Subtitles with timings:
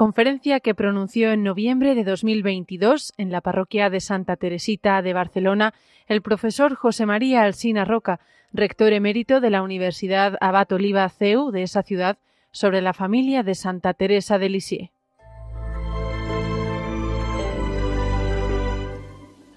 [0.00, 5.74] conferencia que pronunció en noviembre de 2022 en la parroquia de Santa Teresita de Barcelona
[6.06, 8.18] el profesor José María Alsina Roca,
[8.50, 12.16] rector emérito de la Universidad Abat Oliva CEU de esa ciudad,
[12.50, 14.90] sobre la familia de Santa Teresa de Lisieux.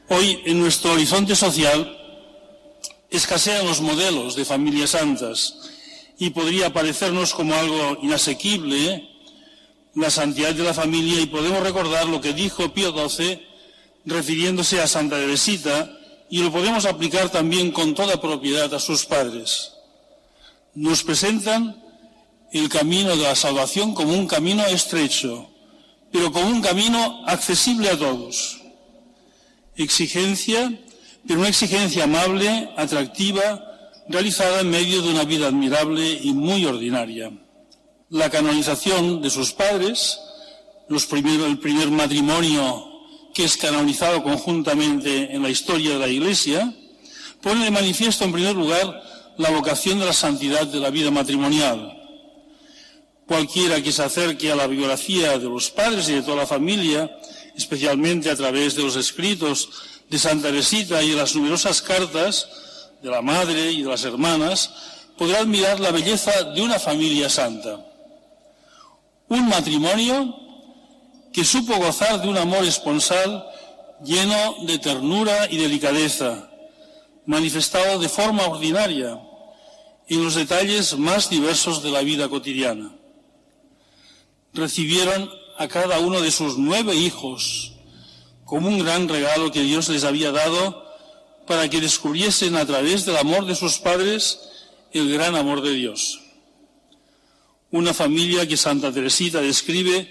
[0.09, 1.89] Hoy, en nuestro horizonte social,
[3.09, 5.71] escasean los modelos de familias santas
[6.19, 9.12] y podría parecernos como algo inasequible
[9.95, 13.39] la santidad de la familia y podemos recordar lo que dijo Pío XII
[14.05, 15.91] refiriéndose a Santa Teresita
[16.29, 19.73] y lo podemos aplicar también con toda propiedad a sus padres.
[20.73, 21.81] Nos presentan
[22.51, 25.49] el camino de la salvación como un camino estrecho,
[26.11, 28.61] pero como un camino accesible a todos.
[29.75, 30.79] Exigencia,
[31.27, 33.63] pero una exigencia amable, atractiva,
[34.09, 37.31] realizada en medio de una vida admirable y muy ordinaria
[38.13, 40.19] la canonización de sus padres,
[40.87, 42.87] el primer matrimonio
[43.33, 46.71] que es canonizado conjuntamente en la historia de la Iglesia,
[47.41, 49.01] pone de manifiesto en primer lugar
[49.37, 51.91] la vocación de la santidad de la vida matrimonial.
[53.25, 57.09] Cualquiera que se acerque a la biografía de los padres y de toda la familia,
[57.57, 59.69] especialmente a través de los escritos
[60.07, 62.47] de Santa Teresita y de las numerosas cartas
[63.01, 64.69] de la madre y de las hermanas,
[65.17, 67.89] podrá admirar la belleza de una familia santa.
[69.33, 70.35] Un matrimonio
[71.33, 73.43] que supo gozar de un amor esponsal
[74.05, 76.51] lleno de ternura y delicadeza,
[77.25, 79.19] manifestado de forma ordinaria
[80.07, 82.95] en los detalles más diversos de la vida cotidiana.
[84.53, 87.73] Recibieron a cada uno de sus nueve hijos
[88.45, 90.93] como un gran regalo que Dios les había dado
[91.47, 94.41] para que descubriesen a través del amor de sus padres
[94.91, 96.22] el gran amor de Dios
[97.73, 100.07] una familia que Santa Teresita describe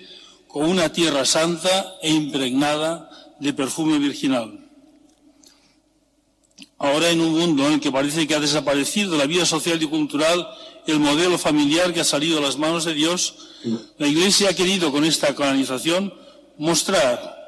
[0.48, 3.08] como una tierra santa e impregnada
[3.38, 4.58] de perfume virginal.
[6.76, 9.80] Ahora en un mundo en el que parece que ha desaparecido de la vida social
[9.80, 10.44] y cultural
[10.88, 13.36] el modelo familiar que ha salido a las manos de Dios,
[13.96, 16.12] la Iglesia ha querido con esta canonización
[16.58, 17.38] mostrar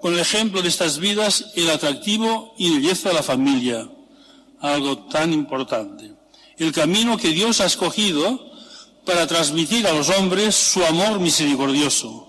[0.00, 3.86] con el ejemplo de estas vidas el atractivo y belleza de la familia,
[4.60, 6.14] algo tan importante.
[6.56, 8.51] El camino que Dios ha escogido
[9.04, 12.28] para transmitir a los hombres su amor misericordioso.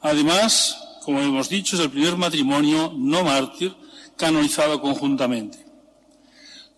[0.00, 3.74] Además, como hemos dicho, es el primer matrimonio no mártir
[4.16, 5.64] canonizado conjuntamente.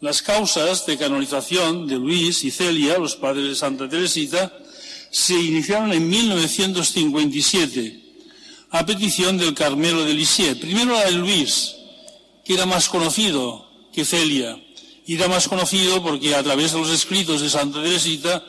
[0.01, 4.53] Las causas de canonización de Luis y Celia, los padres de Santa Teresita,
[5.11, 8.03] se iniciaron en 1957
[8.71, 10.59] a petición del Carmelo de Lisieux.
[10.59, 11.77] Primero la de Luis,
[12.45, 14.61] que era más conocido que Celia,
[15.07, 18.45] y era más conocido porque a través de los escritos de Santa Teresita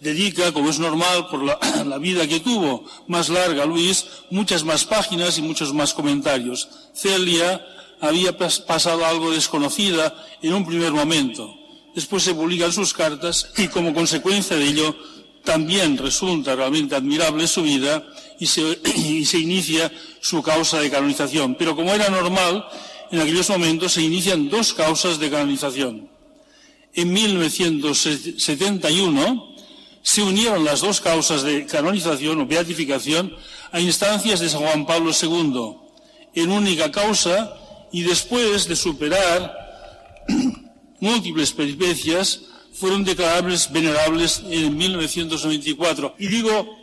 [0.00, 1.58] dedica, como es normal por la,
[1.98, 6.68] vida que tuvo más larga Luis, muchas más páginas y muchos más comentarios.
[6.94, 7.64] Celia
[8.00, 11.52] había pasado algo desconocida en un primer momento.
[11.94, 14.94] Después se publican sus cartas y como consecuencia de ello
[15.42, 18.06] también resulta realmente admirable su vida
[18.38, 19.90] y se, y se inicia
[20.20, 21.54] su causa de canonización.
[21.54, 22.64] Pero como era normal,
[23.10, 26.08] en aquellos momentos se inician dos causas de canonización.
[26.94, 29.56] En 1971
[30.02, 33.34] se unieron las dos causas de canonización o beatificación
[33.72, 35.74] a instancias de San Juan Pablo II
[36.34, 37.54] en única causa
[37.92, 39.66] y después de superar
[41.00, 42.42] múltiples peripecias
[42.72, 46.14] fueron declarables venerables en 1994.
[46.18, 46.78] Y digo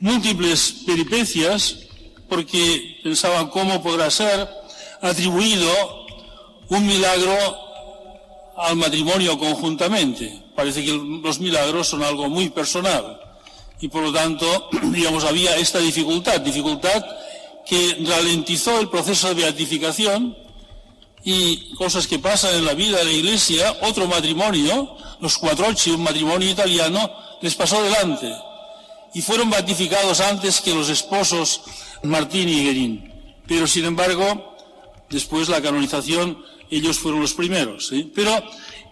[0.00, 1.78] múltiples peripecias
[2.28, 4.57] porque pensaban cómo podrá ser
[5.02, 6.06] atribuido
[6.68, 7.36] un milagro
[8.56, 10.42] al matrimonio conjuntamente.
[10.54, 13.20] Parece que los milagros son algo muy personal
[13.80, 17.04] y por lo tanto, digamos, había esta dificultad, dificultad
[17.66, 20.36] que ralentizó el proceso de beatificación
[21.22, 26.02] y cosas que pasan en la vida de la Iglesia, otro matrimonio, los Quattrocci, un
[26.02, 27.10] matrimonio italiano,
[27.42, 28.32] les pasó delante
[29.14, 31.62] y fueron beatificados antes que los esposos
[32.02, 33.12] Martín y Guerín.
[33.46, 34.56] Pero sin embargo,
[35.10, 37.92] después la canonización ellos fueron los primeros.
[38.14, 38.32] Pero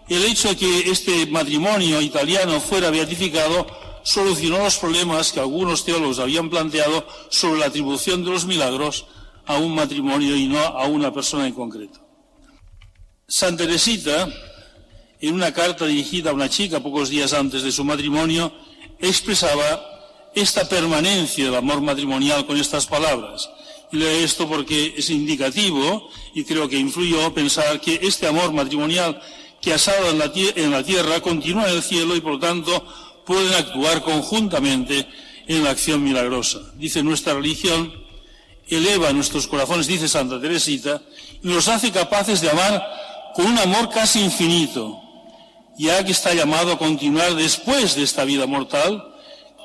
[0.09, 3.67] el hecho de que este matrimonio italiano fuera beatificado
[4.03, 9.05] solucionó los problemas que algunos teólogos habían planteado sobre la atribución de los milagros
[9.45, 11.99] a un matrimonio y no a una persona en concreto.
[13.27, 14.29] Santa Teresita,
[15.19, 18.53] en una carta dirigida a una chica pocos días antes de su matrimonio,
[18.99, 19.81] expresaba
[20.33, 23.49] esta permanencia del amor matrimonial con estas palabras.
[23.91, 29.21] Y esto porque es indicativo y creo que influyó pensar que este amor matrimonial
[29.61, 30.19] que asado en
[30.71, 32.85] la, tierra continúa en el cielo y por tanto
[33.25, 35.07] pueden actuar conjuntamente
[35.47, 36.59] en la acción milagrosa.
[36.75, 37.93] Dice nuestra religión
[38.67, 41.01] eleva nuestros corazones, dice Santa Teresita,
[41.41, 42.85] y nos hace capaces de amar
[43.33, 44.99] con un amor casi infinito,
[45.77, 49.15] ya que está llamado a continuar después de esta vida mortal,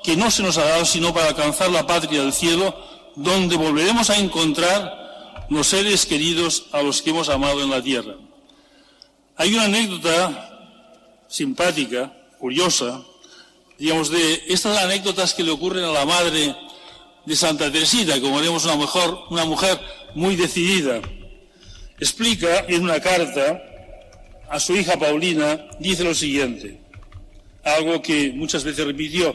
[0.04, 2.76] que no se nos ha dado sino para alcanzar la patria del cielo,
[3.16, 8.14] donde volveremos a encontrar los seres queridos a los que hemos amado en la tierra.
[9.36, 13.02] Hay una anécdota simpática, curiosa,
[13.78, 16.54] digamos, de estas anécdotas que le ocurren a la madre
[17.24, 19.80] de Santa Teresita, como vemos una, mejor, una mujer
[20.14, 21.00] muy decidida.
[21.98, 23.62] Explica en una carta
[24.50, 26.80] a su hija Paulina, dice lo siguiente,
[27.64, 29.34] algo que muchas veces repitió,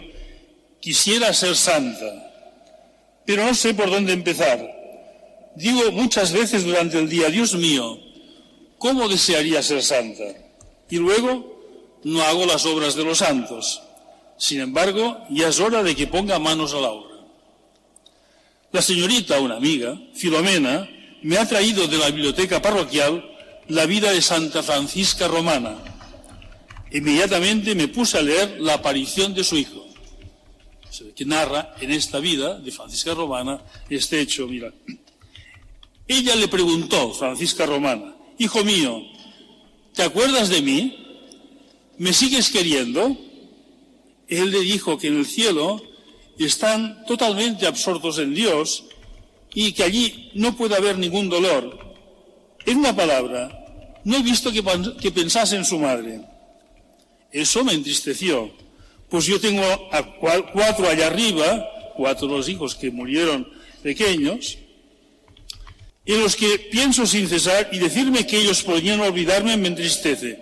[0.80, 2.27] quisiera ser santa,
[3.28, 4.58] pero no sé por dónde empezar.
[5.56, 8.00] Digo muchas veces durante el día, Dios mío,
[8.78, 10.24] ¿cómo desearía ser santa?
[10.90, 13.82] Y luego no hago las obras de los santos.
[14.38, 17.18] Sin embargo, ya es hora de que ponga manos a la obra.
[18.72, 20.88] La señorita, una amiga, Filomena,
[21.22, 23.26] me ha traído de la biblioteca parroquial
[23.68, 25.76] la vida de Santa Francisca Romana.
[26.92, 29.86] Inmediatamente me puse a leer la aparición de su hijo,
[31.16, 34.48] que narra en esta vida de Francisca Romana este hecho.
[34.48, 34.74] Mira,
[36.08, 39.02] ella le preguntó, Francisca Romana, hijo mío,
[39.94, 41.06] ¿te acuerdas de mí?
[41.98, 43.18] ¿Me sigues queriendo?
[44.28, 45.82] Él le dijo que en el cielo
[46.38, 48.86] están totalmente absortos en Dios
[49.54, 51.96] y que allí no puede haber ningún dolor.
[52.66, 54.64] En una palabra, no he visto que,
[55.02, 56.22] que pensase en su madre.
[57.32, 58.52] Eso me entristeció,
[59.10, 59.64] pues yo tengo
[60.54, 63.48] cuatro allá arriba, cuatro de los hijos que murieron
[63.82, 64.58] pequeños,
[66.06, 70.40] en los que pienso sin cesar y decirme que ellos podrían olvidarme me entristece,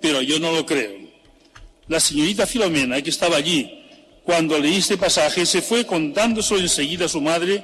[0.00, 1.06] pero yo no lo creo.
[1.88, 3.72] La señorita Filomena, que estaba allí
[4.24, 7.62] cuando leí este pasaje, se fue contándoselo enseguida a su madre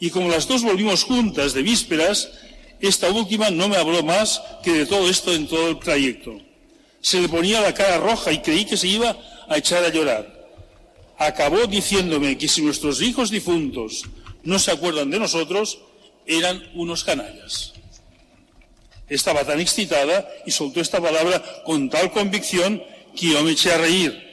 [0.00, 2.30] y como las dos volvimos juntas de vísperas,
[2.80, 6.40] esta última no me habló más que de todo esto en todo el trayecto.
[7.02, 10.36] Se le ponía la cara roja y creí que se iba a echar a llorar.
[11.18, 14.04] Acabó diciéndome que si nuestros hijos difuntos
[14.44, 15.80] no se acuerdan de nosotros,
[16.26, 17.72] eran unos canallas.
[19.08, 22.82] Estaba tan excitada y soltó esta palabra con tal convicción
[23.16, 24.28] que yo me eché a reír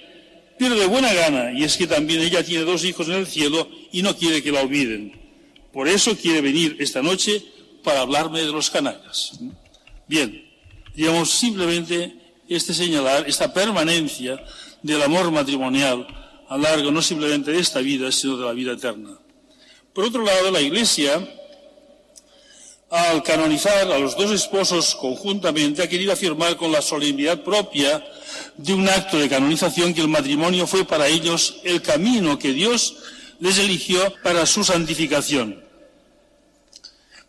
[0.58, 3.70] pero de buena gana, y es que también ella tiene dos hijos en el cielo
[3.92, 5.14] y no quiere que la olviden.
[5.74, 7.44] Por eso quiere venir esta noche
[7.84, 9.38] para hablarme de los canallas.
[10.08, 10.50] Bien,
[10.96, 12.16] digamos simplemente
[12.48, 14.42] este señalar, esta permanencia
[14.86, 16.06] del amor matrimonial
[16.48, 19.18] a largo no simplemente de esta vida, sino de la vida eterna.
[19.94, 21.28] Por otro lado, la Iglesia
[22.92, 28.06] al canonizar a los dos esposos conjuntamente, ha querido afirmar con la solemnidad propia
[28.58, 32.96] de un acto de canonización que el matrimonio fue para ellos el camino que Dios
[33.40, 35.64] les eligió para su santificación.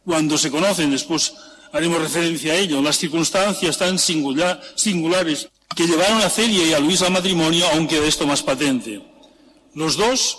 [0.04, 1.32] Cuando se conocen, después
[1.72, 7.02] haremos referencia a ello, las circunstancias tan singulares que llevaron a Celia y a Luis
[7.02, 9.02] al matrimonio, aunque de esto más patente.
[9.74, 10.38] Los dos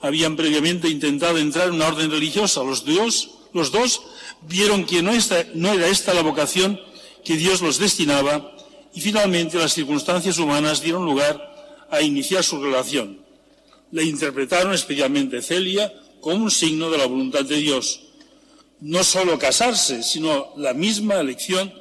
[0.00, 4.02] habían previamente intentado entrar en una orden religiosa, los dos, los dos
[4.42, 6.80] vieron que no, era esta la vocación
[7.24, 8.56] que Dios los destinaba
[8.92, 13.20] y finalmente las circunstancias humanas dieron lugar a iniciar su relación.
[13.92, 18.00] La interpretaron especialmente Celia como un signo de la voluntad de Dios.
[18.80, 21.72] No solo casarse, sino la misma elección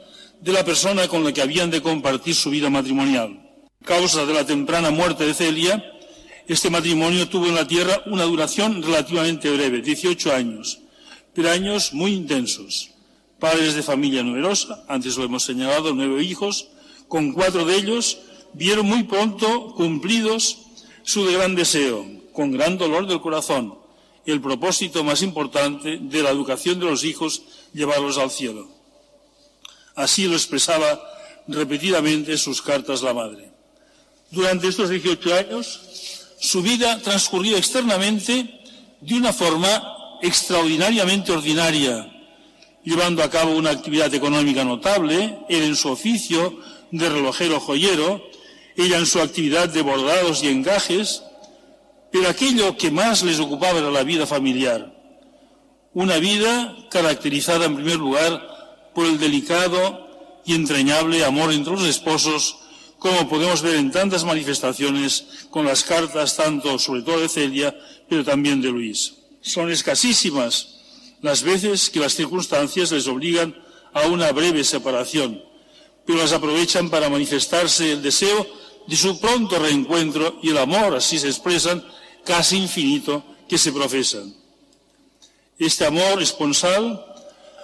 [0.41, 3.39] de la persona con la que habían de compartir su vida matrimonial.
[3.81, 5.83] A causa de la temprana muerte de Celia,
[6.47, 10.81] este matrimonio tuvo en la tierra una duración relativamente breve, 18 años
[11.33, 12.91] pero años muy intensos.
[13.39, 16.67] Padres de familia numerosa, antes lo hemos señalado, nueve hijos,
[17.07, 18.19] con cuatro de ellos
[18.53, 20.59] vieron muy pronto cumplidos
[21.03, 23.75] su gran deseo, con gran dolor del corazón,
[24.25, 27.43] el propósito más importante de la educación de los hijos,
[27.73, 28.69] llevarlos al cielo.
[29.95, 30.99] Así lo expresaba
[31.47, 33.51] repetidamente en sus cartas la madre.
[34.29, 35.81] Durante estos 18 años,
[36.39, 38.61] su vida transcurrió externamente
[39.01, 42.07] de una forma extraordinariamente ordinaria,
[42.83, 46.59] llevando a cabo una actividad económica notable, él en su oficio
[46.91, 48.23] de relojero joyero,
[48.77, 51.23] ella en su actividad de bordados y encajes,
[52.11, 54.93] pero aquello que más les ocupaba era la vida familiar.
[55.93, 58.50] Una vida caracterizada en primer lugar
[58.93, 60.07] por el delicado
[60.45, 62.57] y entrañable amor entre los esposos,
[62.99, 67.75] como podemos ver en tantas manifestaciones con las cartas tanto sobre todo de Celia,
[68.07, 69.13] pero también de Luis.
[69.41, 70.77] Son escasísimas
[71.21, 73.55] las veces que las circunstancias les obligan
[73.93, 75.43] a una breve separación,
[76.05, 78.47] pero las aprovechan para manifestarse el deseo
[78.87, 81.83] de su pronto reencuentro y el amor, así se expresan,
[82.25, 84.33] casi infinito que se profesan.
[85.57, 87.05] Este amor esponsal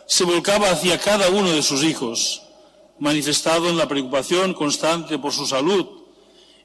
[0.07, 2.41] se volcaba hacia cada uno de sus hijos,
[2.97, 5.85] manifestado en la preocupación constante por su salud,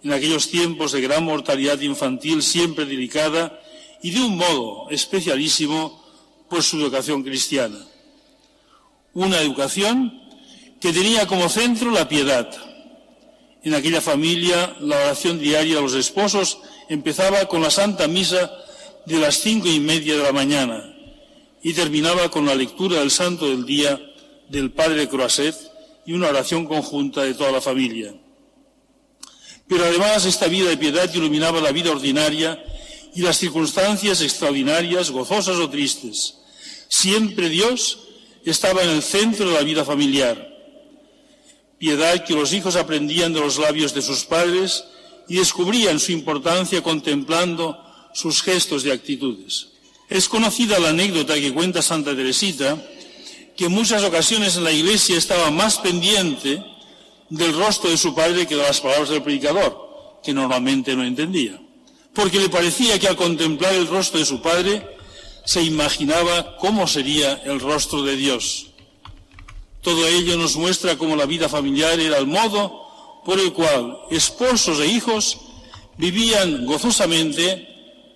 [0.02, 3.60] en aquellos tiempos de gran mortalidad infantil siempre delicada
[4.00, 6.02] y de un modo especialísimo
[6.48, 7.78] por su educación cristiana.
[9.12, 10.20] Una educación
[10.80, 12.48] que tenía como centro la piedad.
[13.64, 16.58] En aquella familia la oración diaria de los esposos
[16.88, 18.50] empezaba con la Santa Misa
[19.06, 20.91] de las cinco y media de la mañana
[21.62, 24.00] y terminaba con la lectura del Santo del Día
[24.48, 25.56] del Padre Croaset
[26.04, 28.14] y una oración conjunta de toda la familia.
[29.68, 32.62] Pero además esta vida de piedad iluminaba la vida ordinaria
[33.14, 36.38] y las circunstancias extraordinarias, gozosas o tristes.
[36.88, 38.00] Siempre Dios
[38.44, 40.48] estaba en el centro de la vida familiar.
[41.78, 44.84] Piedad que los hijos aprendían de los labios de sus padres
[45.28, 47.78] y descubrían su importancia contemplando
[48.12, 49.71] sus gestos y actitudes.
[50.12, 52.76] Es conocida la anécdota que cuenta Santa Teresita,
[53.56, 56.62] que en muchas ocasiones en la iglesia estaba más pendiente
[57.30, 61.58] del rostro de su padre que de las palabras del predicador, que normalmente no entendía.
[62.12, 64.86] Porque le parecía que al contemplar el rostro de su padre
[65.46, 68.66] se imaginaba cómo sería el rostro de Dios.
[69.80, 74.78] Todo ello nos muestra cómo la vida familiar era el modo por el cual esposos
[74.78, 75.38] e hijos
[75.96, 77.71] vivían gozosamente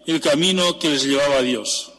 [0.06, 1.92] el camino que les llevaba a Dios.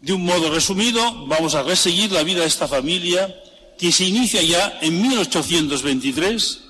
[0.00, 3.34] De un modo resumido, vamos a reseguir la vida de esta familia
[3.78, 6.60] que se inicia ya en 1823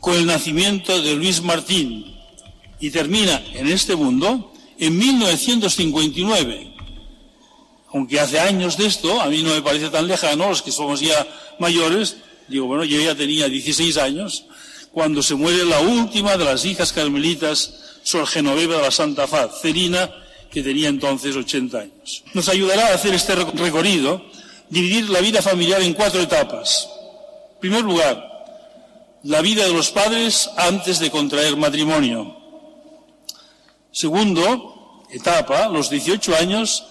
[0.00, 2.16] con el nacimiento de Luis Martín
[2.80, 6.74] y termina en este mundo en 1959.
[7.92, 11.00] Aunque hace años de esto, a mí no me parece tan lejano, los que somos
[11.00, 11.26] ya
[11.58, 14.44] mayores, digo, bueno, yo ya tenía 16 años,
[14.96, 19.60] cuando se muere la última de las hijas carmelitas, Sor Genoveva de la Santa Faz,
[19.60, 20.10] Cerina,
[20.50, 22.24] que tenía entonces 80 años.
[22.32, 24.24] Nos ayudará a hacer este recorrido,
[24.70, 26.88] dividir la vida familiar en cuatro etapas.
[27.56, 28.26] En primer lugar,
[29.24, 32.34] la vida de los padres antes de contraer matrimonio.
[33.92, 36.86] Segundo, etapa, los 18 años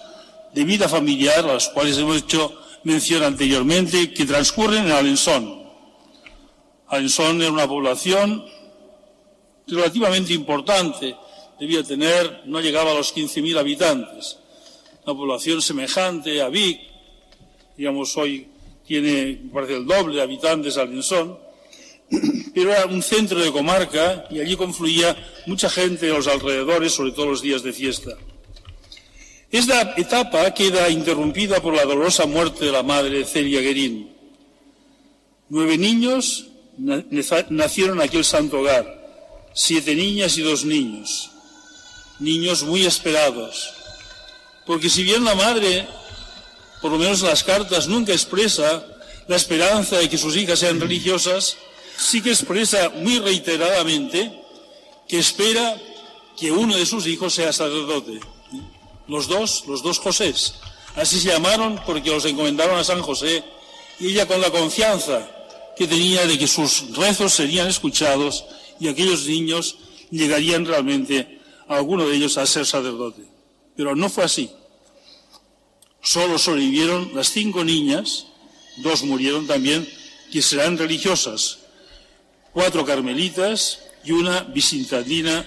[0.53, 5.64] de vida familiar, a los cuales hemos hecho mención anteriormente, que transcurren en Alensón.
[6.88, 8.46] Alensón era una población
[9.68, 11.15] relativamente importante
[11.60, 14.38] debía tener, no llegaba a los 15.000 habitantes.
[15.06, 16.80] Una población semejante a Vic,
[17.77, 18.48] digamos, hoy
[18.86, 21.39] tiene, parece el doble de habitantes Alinson,
[22.54, 25.15] pero era un centro de comarca y allí confluía
[25.48, 28.12] mucha gente de los alrededores, sobre todo los días de fiesta.
[29.51, 34.12] Esta etapa queda interrumpida por la dolorosa muerte de la madre Celia Guerín.
[35.50, 38.86] Nueve niños nacieron en aquel santo hogar,
[39.53, 41.32] siete niñas y dos niños
[42.20, 43.74] niños muy esperados.
[44.65, 45.88] Porque si bien la madre,
[46.82, 48.86] por lo menos en las cartas, nunca expresa
[49.27, 51.58] la esperanza de que sus hijas sean religiosas,
[51.98, 54.41] sí que expresa muy reiteradamente
[55.08, 55.79] que espera
[56.38, 58.20] que uno de sus hijos sea sacerdote.
[59.08, 60.55] Los dos, los dos Josés.
[60.96, 63.44] Así se llamaron porque los encomendaron a San José
[64.00, 65.29] y ella con la confianza
[65.75, 68.46] que tenía de que sus rezos serían escuchados
[68.79, 69.77] y aquellos niños
[70.12, 73.24] llegarían realmente alguno de ellos a ser sacerdote.
[73.75, 74.50] Pero no fue así.
[76.01, 78.27] Solo sobrevivieron las cinco niñas,
[78.77, 79.88] dos murieron también,
[80.32, 81.60] que serán religiosas,
[82.53, 85.46] cuatro carmelitas y una visitandina,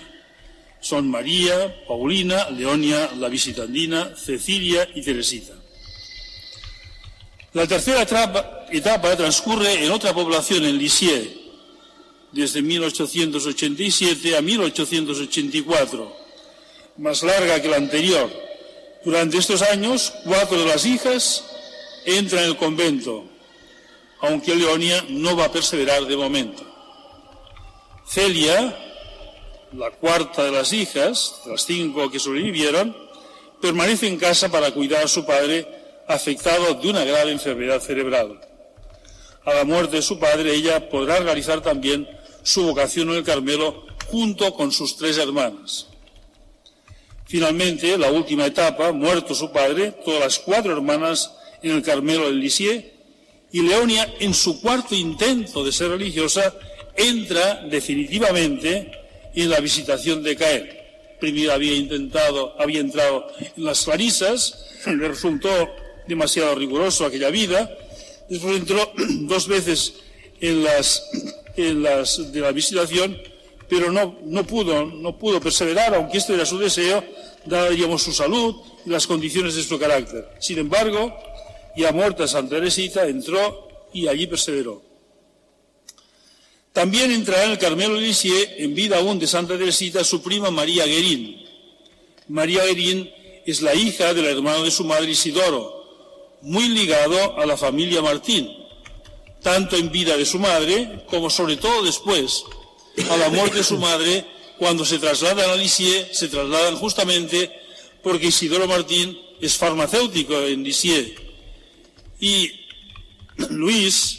[0.81, 5.55] son María, Paulina, Leonia, la visitandina, Cecilia y Teresita.
[7.55, 11.31] La tercera etapa, transcurre en otra población, en Lisieux,
[12.31, 16.17] desde 1887 a 1884,
[16.99, 18.31] más larga que la anterior.
[19.03, 21.43] Durante estos años, cuatro de las hijas
[22.05, 23.25] entran en el convento,
[24.21, 26.63] aunque Leonia no va a perseverar de momento.
[28.07, 28.77] Celia,
[29.73, 32.95] la cuarta de las hijas, las cinco que sobrevivieron,
[33.63, 35.78] permanece en casa para cuidar a su padre
[36.09, 38.41] afectado de una grave enfermedad cerebral.
[39.45, 42.09] A la muerte de su padre, ella podrá realizar también
[42.43, 45.87] su vocación en el Carmelo junto con sus tres hermanas.
[47.27, 51.31] Finalmente, la última etapa, muerto su padre, todas las cuatro hermanas
[51.63, 52.85] en el Carmelo del Lisieux,
[53.53, 56.55] y Leonia, en su cuarto intento de ser religiosa,
[56.97, 58.91] entra definitivamente
[59.35, 60.69] en la visitación de Caen.
[61.21, 65.69] Primero había intentado, había entrado en las Clarisas, le resultó
[66.09, 67.71] demasiado riguroso aquella vida,
[68.29, 69.95] después entró dos veces
[70.41, 71.05] en las
[71.59, 73.19] en las, de la visitación,
[73.69, 77.05] pero no, no, pudo, no pudo perseverar, aunque esto era su deseo,
[77.45, 80.29] dada, digamos, su salud y las condiciones de su carácter.
[80.39, 81.17] Sin embargo,
[81.77, 84.83] ya muerta Santa Teresita, entró y allí perseveró.
[86.73, 90.87] También entrará en el Carmelo Lisieux, en vida aún de Santa Teresita, su prima María
[90.87, 91.45] Guerín.
[92.29, 93.11] María Guerín
[93.45, 95.78] es la hija del hermano de su madre Isidoro,
[96.43, 98.51] muy ligado a la familia Martín,
[99.43, 102.45] tanto en vida de su madre como sobre todo después,
[103.11, 104.25] a la muerte de su madre,
[104.59, 107.51] cuando se trasladan a Lisieux, se trasladan justamente
[108.03, 111.13] porque Isidoro Martín es farmacéutico en Lisieux.
[112.21, 112.51] Y
[113.51, 114.19] Luis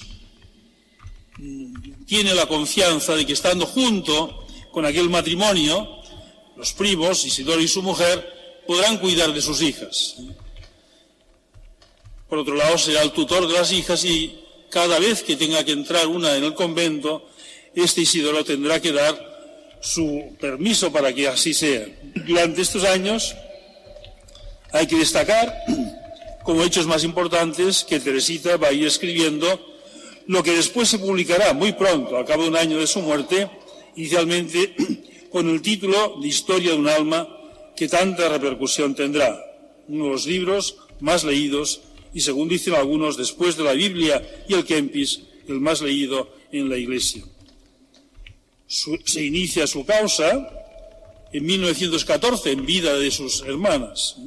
[2.06, 6.00] tiene la confianza de que estando junto con aquel matrimonio,
[6.56, 10.16] los primos, Isidoro y su mujer, podrán cuidar de sus hijas.
[12.30, 15.72] Por otro lado, será el tutor de las hijas y cada vez que tenga que
[15.72, 17.28] entrar una en el convento,
[17.74, 21.88] este Isidoro tendrá que dar su permiso para que así sea.
[22.28, 23.36] Durante estos años
[24.72, 25.56] hay que destacar
[26.44, 29.48] como hechos más importantes que Teresita va a ir escribiendo
[30.28, 33.50] lo que después se publicará muy pronto, a cabo de un año de su muerte,
[33.96, 34.76] inicialmente
[35.32, 37.28] con el título de Historia de un alma
[37.76, 39.44] que tanta repercusión tendrá.
[39.88, 41.82] Uno de los libros más leídos
[42.14, 46.70] y, según dicen algunos, después de la Biblia y el Kempis, el más leído en
[46.70, 47.24] la Iglesia
[48.70, 50.48] se inicia su causa
[51.34, 54.18] en 1914, en vida de sus hermanas.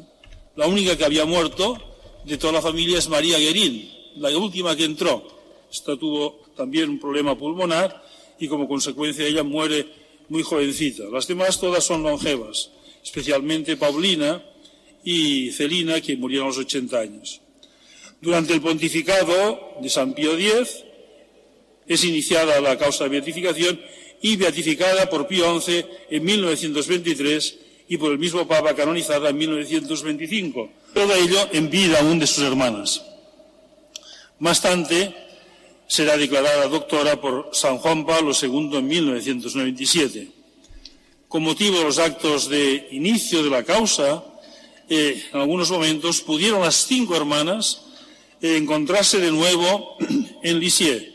[0.57, 1.79] La única que había muerto
[2.25, 5.25] de toda la familia es María Guerín, la última que entró.
[5.71, 8.03] Esta tuvo también un problema pulmonar
[8.39, 9.87] y como consecuencia ella muere
[10.29, 11.05] muy jovencita.
[11.05, 12.71] Las demás todas son longevas,
[13.03, 14.43] especialmente Paulina
[15.05, 17.42] y Celina, que murieron a los 80 años.
[18.23, 20.85] Durante el pontificado de San Pío X
[21.89, 23.81] es iniciada la causa de beatificación
[24.23, 27.59] y beatificada por Pío XI en 1923
[27.89, 30.71] y por el mismo Papa canonizada en 1925.
[30.95, 33.03] Todo ello en vida aún de sus hermanas.
[34.39, 35.13] Más tarde
[35.89, 40.29] será declarada doctora por San Juan Pablo II en 1997.
[41.27, 44.23] Con motivo de los actos de inicio de la causa,
[44.89, 47.82] eh, en algunos momentos pudieron las cinco hermanas
[48.43, 49.97] encontrarse de nuevo
[50.43, 51.13] en Lisieux.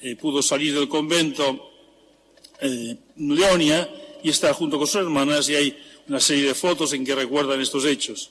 [0.00, 1.70] Eh, pudo salir del convento
[2.60, 3.88] eh, Leonia
[4.22, 7.60] y está junto con sus hermanas y hay una serie de fotos en que recuerdan
[7.60, 8.30] estos hechos.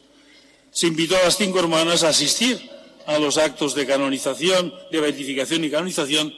[0.71, 2.59] Se invitó a las cinco hermanas a asistir
[3.05, 6.33] a los actos de canonización, de beatificación y canonización,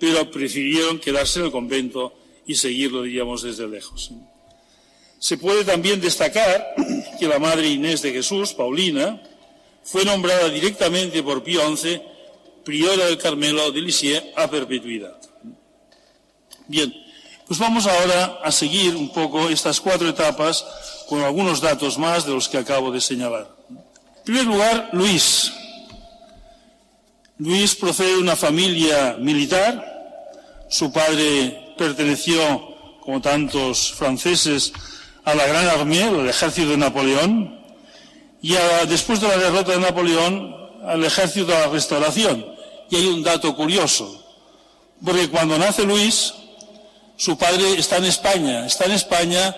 [0.00, 2.14] pero prefirieron quedarse en el convento
[2.46, 4.10] y seguirlo, diríamos, desde lejos.
[5.18, 6.74] Se puede también destacar
[7.18, 9.22] que la Madre Inés de Jesús, Paulina,
[9.86, 12.02] fue nombrada directamente por Pío XI
[12.64, 15.16] priora del Carmelo de Lisieux a perpetuidad.
[16.66, 16.92] Bien,
[17.46, 20.66] pues vamos ahora a seguir un poco estas cuatro etapas
[21.08, 23.48] con algunos datos más de los que acabo de señalar.
[23.70, 25.52] En primer lugar, Luis.
[27.38, 30.64] Luis procede de una familia militar.
[30.68, 34.72] Su padre perteneció, como tantos franceses,
[35.24, 37.55] a la Gran Armée, al ejército de Napoleón,
[38.42, 38.54] y
[38.88, 42.46] después de la derrota de Napoleón, al ejército de la restauración.
[42.90, 44.24] Y hay un dato curioso,
[45.04, 46.32] porque cuando nace Luis,
[47.16, 49.56] su padre está en España, está en España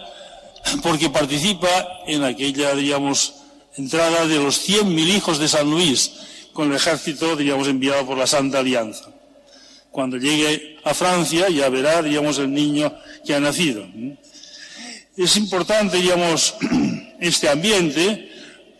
[0.82, 1.68] porque participa
[2.06, 3.34] en aquella, digamos,
[3.76, 6.12] entrada de los 100.000 hijos de San Luis
[6.52, 9.04] con el ejército, digamos, enviado por la Santa Alianza.
[9.90, 13.86] Cuando llegue a Francia ya verá, digamos, el niño que ha nacido.
[15.16, 16.54] Es importante, digamos,
[17.20, 18.27] este ambiente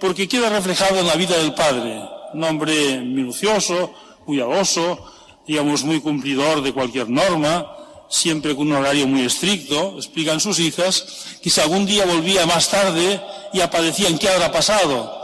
[0.01, 2.01] porque queda reflejado en la vida del padre,
[2.33, 3.93] un hombre minucioso,
[4.25, 5.05] cuidadoso,
[5.47, 7.75] digamos, muy cumplidor de cualquier norma,
[8.09, 13.21] siempre con un horario muy estricto, explican sus hijas, si algún día volvía más tarde
[13.53, 15.15] y aparecían qué habrá pasado,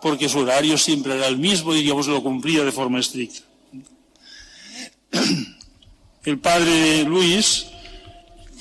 [0.00, 3.40] porque su horario siempre era el mismo y digamos lo cumplía de forma estricta.
[6.24, 7.66] El padre Luis,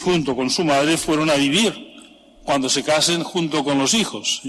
[0.01, 1.73] junto con su madre, fueron a vivir
[2.43, 4.41] cuando se casen junto con los hijos,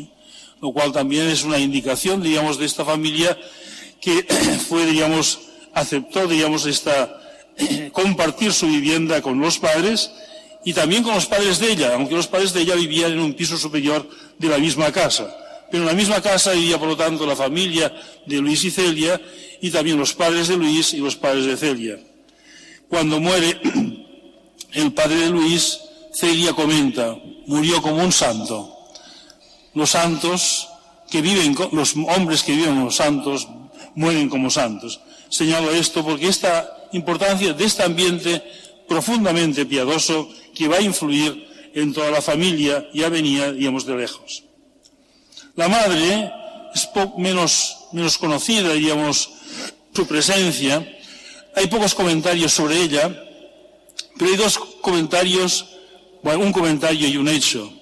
[0.65, 3.39] lo cual también es una indicación, digamos, de esta familia
[4.01, 4.23] que
[4.69, 5.41] fue, digamos,
[5.75, 7.21] aceptó, digamos, esta
[7.93, 10.11] compartir su vivienda con los padres
[10.65, 13.35] y también con los padres de ella, aunque los padres de ella vivían en un
[13.35, 15.37] piso superior de la misma casa.
[15.71, 19.21] Pero en la misma casa vivía, por lo tanto, la familia de Luis y Celia
[19.61, 21.99] y también los padres de Luis y los padres de Celia.
[22.89, 23.61] Cuando muere
[24.73, 25.79] el padre de Luis,
[26.15, 28.74] Celia comenta, murió como un santo.
[29.75, 30.69] Los santos
[31.11, 33.49] que viven, los hombres que viven como santos,
[33.95, 35.01] mueren como santos.
[35.29, 38.43] Señalo esto porque esta importancia de este ambiente
[38.89, 44.45] profundamente piadoso que va a influir en toda la familia, ya venía, digamos, de lejos.
[45.57, 46.33] La madre
[46.75, 49.31] es menos, menos conocida, digamos,
[49.93, 50.87] su presencia.
[51.57, 53.09] Hay pocos comentarios sobre ella,
[54.19, 55.67] pero hay dos comentarios,
[56.23, 57.73] bueno, un comentario y un hecho.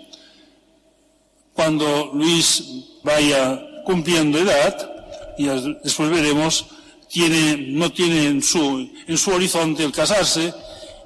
[1.55, 2.65] Cuando Luis
[3.03, 4.91] vaya cumpliendo edad,
[5.39, 5.47] y
[5.83, 6.67] después veremos,
[7.09, 10.53] tiene, no tiene en su, en su horizonte el casarse,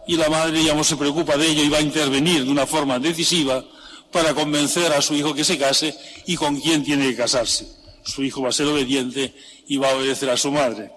[0.06, 2.98] y la madre, digamos, se preocupa de ello y va a intervenir de una forma
[2.98, 3.64] decisiva
[4.12, 5.94] para convencer a su hijo que se case
[6.26, 7.66] y con quién tiene que casarse.
[8.04, 9.34] Su hijo va a ser obediente
[9.66, 10.92] y va a obedecer a su madre.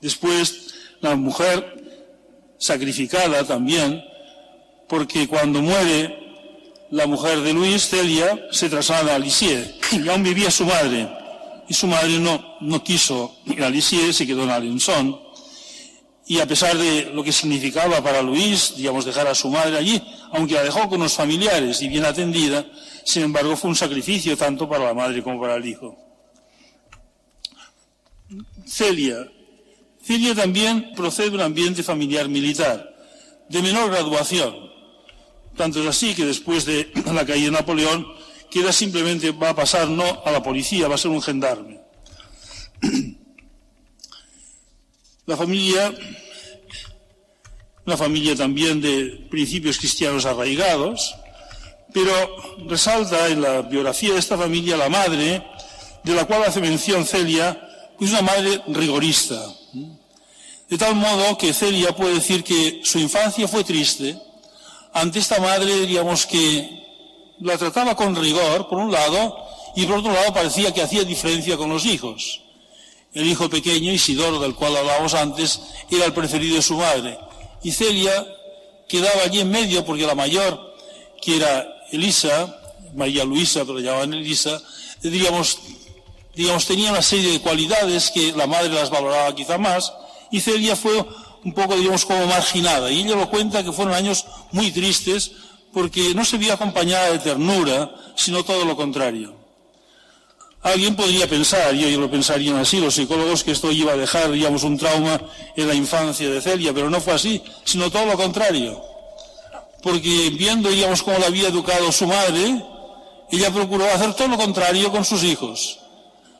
[0.00, 1.84] Después, la mujer
[2.58, 4.02] sacrificada también,
[4.88, 6.23] porque cuando muere
[6.94, 11.08] la mujer de Luis, Celia, se traslada a Lisieux y aún vivía su madre.
[11.68, 15.20] Y su madre no, no quiso ir a Lisieux, se quedó en Alençon
[16.26, 20.00] y a pesar de lo que significaba para Luis, digamos, dejar a su madre allí,
[20.30, 22.64] aunque la dejó con los familiares y bien atendida,
[23.04, 25.98] sin embargo fue un sacrificio tanto para la madre como para el hijo.
[28.66, 29.28] Celia.
[30.00, 32.94] Celia también procede de un ambiente familiar militar,
[33.48, 34.73] de menor graduación.
[35.56, 38.06] Tanto es así que después de la caída de Napoleón,
[38.50, 41.80] queda simplemente, va a pasar no a la policía, va a ser un gendarme.
[45.26, 45.94] La familia,
[47.86, 51.14] una familia también de principios cristianos arraigados,
[51.94, 52.12] pero
[52.68, 55.42] resalta en la biografía de esta familia la madre,
[56.02, 57.58] de la cual hace mención Celia,
[57.98, 59.40] es una madre rigorista.
[60.68, 64.18] De tal modo que Celia puede decir que su infancia fue triste
[64.94, 66.84] ante esta madre, diríamos que
[67.40, 69.36] la trataba con rigor, por un lado,
[69.74, 72.40] y por otro lado parecía que hacía diferencia con los hijos.
[73.12, 77.18] El hijo pequeño, Isidoro, del cual hablábamos antes, era el preferido de su madre.
[77.64, 78.24] Y Celia
[78.88, 80.74] quedaba allí en medio porque la mayor,
[81.20, 82.56] que era Elisa,
[82.94, 84.62] María Luisa, pero la llamaban Elisa,
[85.02, 85.58] digamos,
[86.36, 89.92] digamos, tenía una serie de cualidades que la madre las valoraba quizá más,
[90.30, 91.04] y Celia fue
[91.44, 92.90] un poco, digamos, como marginada.
[92.90, 95.32] Y ella lo cuenta que fueron años muy tristes
[95.72, 99.34] porque no se vio acompañada de ternura, sino todo lo contrario.
[100.62, 104.30] Alguien podría pensar, y yo lo pensarían así los psicólogos, que esto iba a dejar,
[104.30, 105.20] digamos, un trauma
[105.56, 108.82] en la infancia de Celia, pero no fue así, sino todo lo contrario.
[109.82, 112.64] Porque viendo, digamos, cómo la había educado su madre,
[113.30, 115.80] ella procuró hacer todo lo contrario con sus hijos.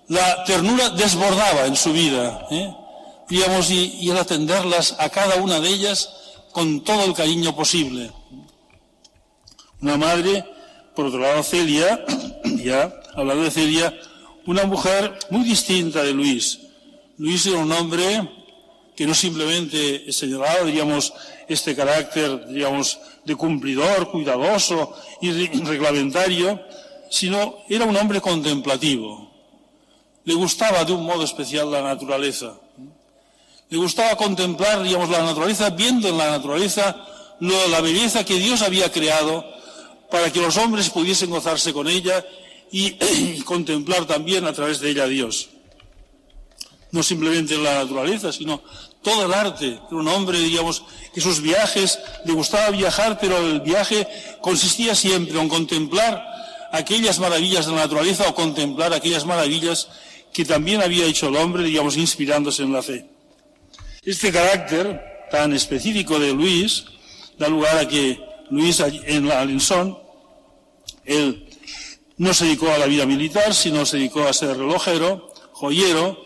[0.09, 2.75] La ternura desbordaba en su vida, ¿eh?
[3.29, 6.11] Digamos, y, y el atenderlas a cada una de ellas
[6.53, 8.11] con todo el cariño posible.
[9.81, 10.45] Una madre,
[10.95, 12.05] por otro lado, Celia,
[12.45, 13.95] ya hablando de Celia,
[14.47, 16.61] una mujer muy distinta de Luis.
[17.19, 18.29] Luis era un hombre
[18.97, 21.13] que no simplemente señalaba, diríamos,
[21.49, 25.31] este carácter, digamos, de cumplidor, cuidadoso y
[25.65, 26.61] reglamentario,
[27.11, 29.31] sino era un hombre contemplativo.
[30.25, 32.55] Le gustaba de un modo especial la naturaleza.
[33.71, 36.97] Le gustaba contemplar, digamos, la naturaleza, viendo en la naturaleza
[37.41, 39.45] la belleza que Dios había creado
[40.11, 42.25] para que los hombres pudiesen gozarse con ella
[42.71, 45.49] y, contemplar también a través de ella a Dios.
[46.93, 48.63] No simplemente la naturaleza, sino
[49.03, 49.81] todo el arte.
[49.91, 54.07] Un hombre, digamos, que sus viajes, le gustaba viajar, pero el viaje
[54.41, 56.25] consistía siempre en contemplar
[56.73, 59.89] aquellas maravillas de la naturaleza o contemplar aquellas maravillas
[60.33, 63.14] que también había hecho el hombre, digamos, inspirándose en la fe.
[64.05, 66.85] Este carácter tan específico de Luis
[67.39, 69.99] da lugar a que Luis en Alençon,
[71.07, 71.49] él
[72.19, 76.23] no se dedicó a la vida militar, sino se dedicó a ser relojero, joyero,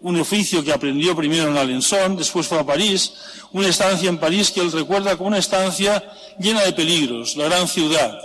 [0.00, 3.12] un oficio que aprendió primero en Alençon, después fue a París,
[3.52, 6.02] una estancia en París que él recuerda como una estancia
[6.40, 8.18] llena de peligros, la gran ciudad.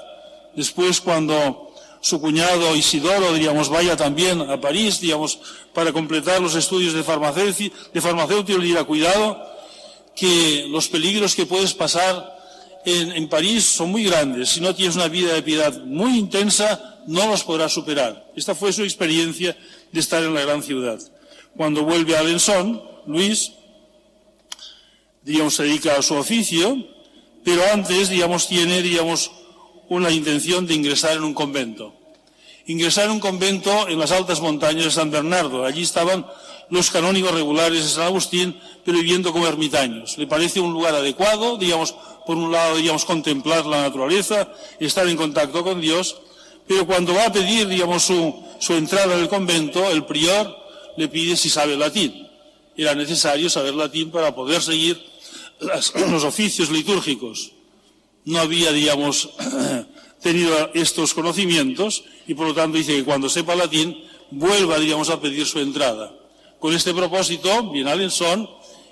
[0.55, 1.66] Después, cuando
[2.01, 5.39] su cuñado Isidoro, diríamos, vaya también a París, digamos,
[5.73, 9.41] para completar los estudios de farmacéutico, de farmacéutico, le dirá, cuidado,
[10.15, 12.35] que los peligros que puedes pasar
[12.85, 14.49] en, París son muy grandes.
[14.49, 18.31] Si no tienes una vida de piedad muy intensa, no los podrás superar.
[18.35, 19.57] Esta fue su experiencia
[19.91, 20.99] de estar en la gran ciudad.
[21.55, 23.51] Cuando vuelve a Alençon, Luis,
[25.23, 26.77] digamos, se dedica a su oficio,
[27.43, 29.31] pero antes, digamos, tiene, digamos,
[29.89, 31.93] una intención de ingresar en un convento.
[32.65, 35.65] Ingresar en un convento en las altas montañas de San Bernardo.
[35.65, 36.25] Allí estaban
[36.69, 40.17] los canónigos regulares de San Agustín, pero viviendo como ermitaños.
[40.17, 41.95] Le parece un lugar adecuado, digamos,
[42.25, 46.17] por un lado, digamos, contemplar la naturaleza, estar en contacto con Dios,
[46.67, 50.53] pero cuando va a pedir, digamos, su, su entrada en el convento, el prior
[50.97, 52.27] le pide si sabe latín.
[52.75, 55.01] Era necesario saber latín para poder seguir
[55.59, 57.53] los oficios litúrgicos.
[58.27, 59.29] No había, digamos,
[60.21, 65.21] tenido estos conocimientos y por lo tanto dice que cuando sepa latín vuelva, digamos, a
[65.21, 66.13] pedir su entrada.
[66.59, 68.49] Con este propósito viene a Lenson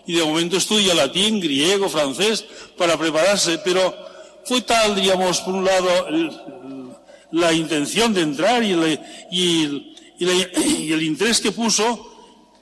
[0.08, 2.46] y de momento estudia latín, griego, francés
[2.78, 3.94] para prepararse, pero
[4.46, 5.90] fue tal, digamos, por un lado,
[7.32, 8.72] la intención de entrar y,
[9.32, 12.14] y el interés que puso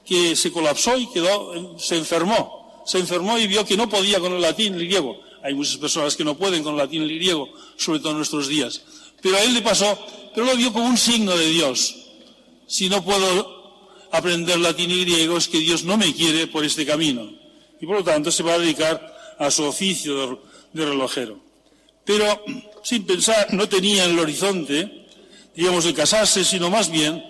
[0.03, 2.83] que se colapsó y quedó, se enfermó.
[2.85, 5.21] Se enfermó y vio que no podía con el latín y el griego.
[5.43, 8.81] Hay muchas personas que no pueden con latín y griego, sobre todo en nuestros días.
[9.21, 9.97] Pero a él le pasó,
[10.33, 11.95] pero lo vio como un signo de Dios.
[12.65, 16.85] Si no puedo aprender latín y griego es que Dios no me quiere por este
[16.85, 17.29] camino.
[17.81, 20.39] Y por lo tanto se va a dedicar a su oficio
[20.71, 21.39] de relojero.
[22.05, 22.43] Pero
[22.83, 25.07] sin pensar, no tenía en el horizonte,
[25.55, 27.23] digamos, de casarse, sino más bien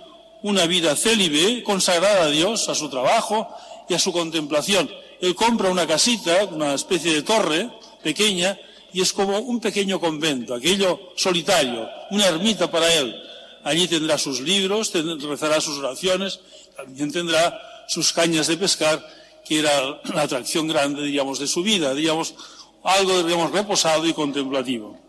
[0.43, 3.47] una vida célibe, consagrada a Dios, a su trabajo
[3.87, 4.89] y a su contemplación.
[5.21, 7.69] Él compra una casita, una especie de torre
[8.03, 8.59] pequeña,
[8.91, 13.15] y es como un pequeño convento, aquello solitario, una ermita para él.
[13.63, 16.39] Allí tendrá sus libros, rezará sus oraciones,
[16.75, 19.03] también tendrá sus cañas de pescar,
[19.45, 22.35] que era la atracción grande, digamos, de su vida, digamos,
[22.83, 24.99] algo, digamos, reposado y contemplativo.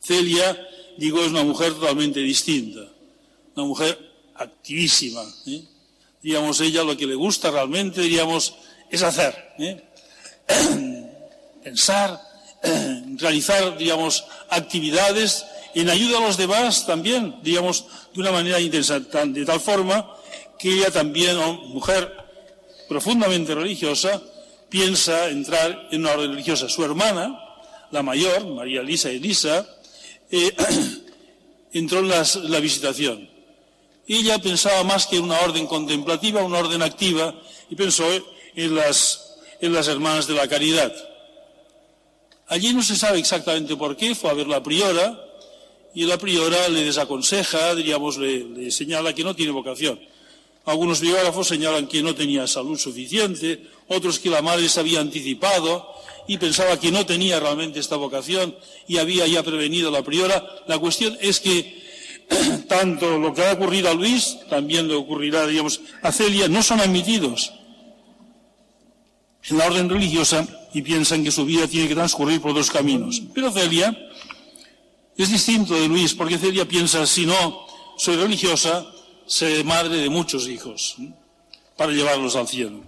[0.00, 2.82] Celia, digo, es una mujer totalmente distinta
[3.58, 3.98] una mujer
[4.36, 5.22] activísima.
[5.46, 5.64] ¿eh?
[6.22, 8.54] Digamos, ella lo que le gusta realmente, diríamos,
[8.90, 9.34] es hacer.
[9.58, 9.82] ¿eh?
[11.68, 12.18] Pensar,
[13.18, 19.44] realizar, digamos, actividades en ayuda a los demás también, digamos, de una manera intensa, de
[19.44, 20.16] tal forma
[20.58, 21.36] que ella también,
[21.68, 22.10] mujer
[22.88, 24.22] profundamente religiosa,
[24.70, 26.70] piensa entrar en una orden religiosa.
[26.70, 27.38] Su hermana,
[27.90, 29.68] la mayor, María Elisa Elisa,
[30.30, 30.56] eh,
[31.74, 33.28] entró en la visitación.
[34.06, 37.34] Ella pensaba más que en una orden contemplativa, una orden activa,
[37.68, 38.06] y pensó
[38.56, 41.07] en las, en las hermanas de la caridad.
[42.48, 45.22] Allí no se sabe exactamente por qué, fue a ver la priora,
[45.94, 50.00] y la priora le desaconseja, diríamos, le, señala que no tiene vocación.
[50.64, 55.94] Algunos biógrafos señalan que no tenía salud suficiente, otros que la madre se había anticipado
[56.26, 58.54] y pensaba que no tenía realmente esta vocación
[58.86, 60.44] y había ya prevenido la priora.
[60.66, 61.82] La cuestión es que
[62.68, 66.80] tanto lo que ha ocurrido a Luis, también le ocurrirá, digamos, a Celia, no son
[66.80, 67.52] admitidos
[69.48, 73.22] en la orden religiosa y piensan que su vida tiene que transcurrir por dos caminos.
[73.34, 73.96] Pero Celia
[75.16, 78.86] es distinto de Luis, porque Celia piensa, si no soy religiosa,
[79.26, 80.96] seré madre de muchos hijos,
[81.76, 82.82] para llevarlos al cielo.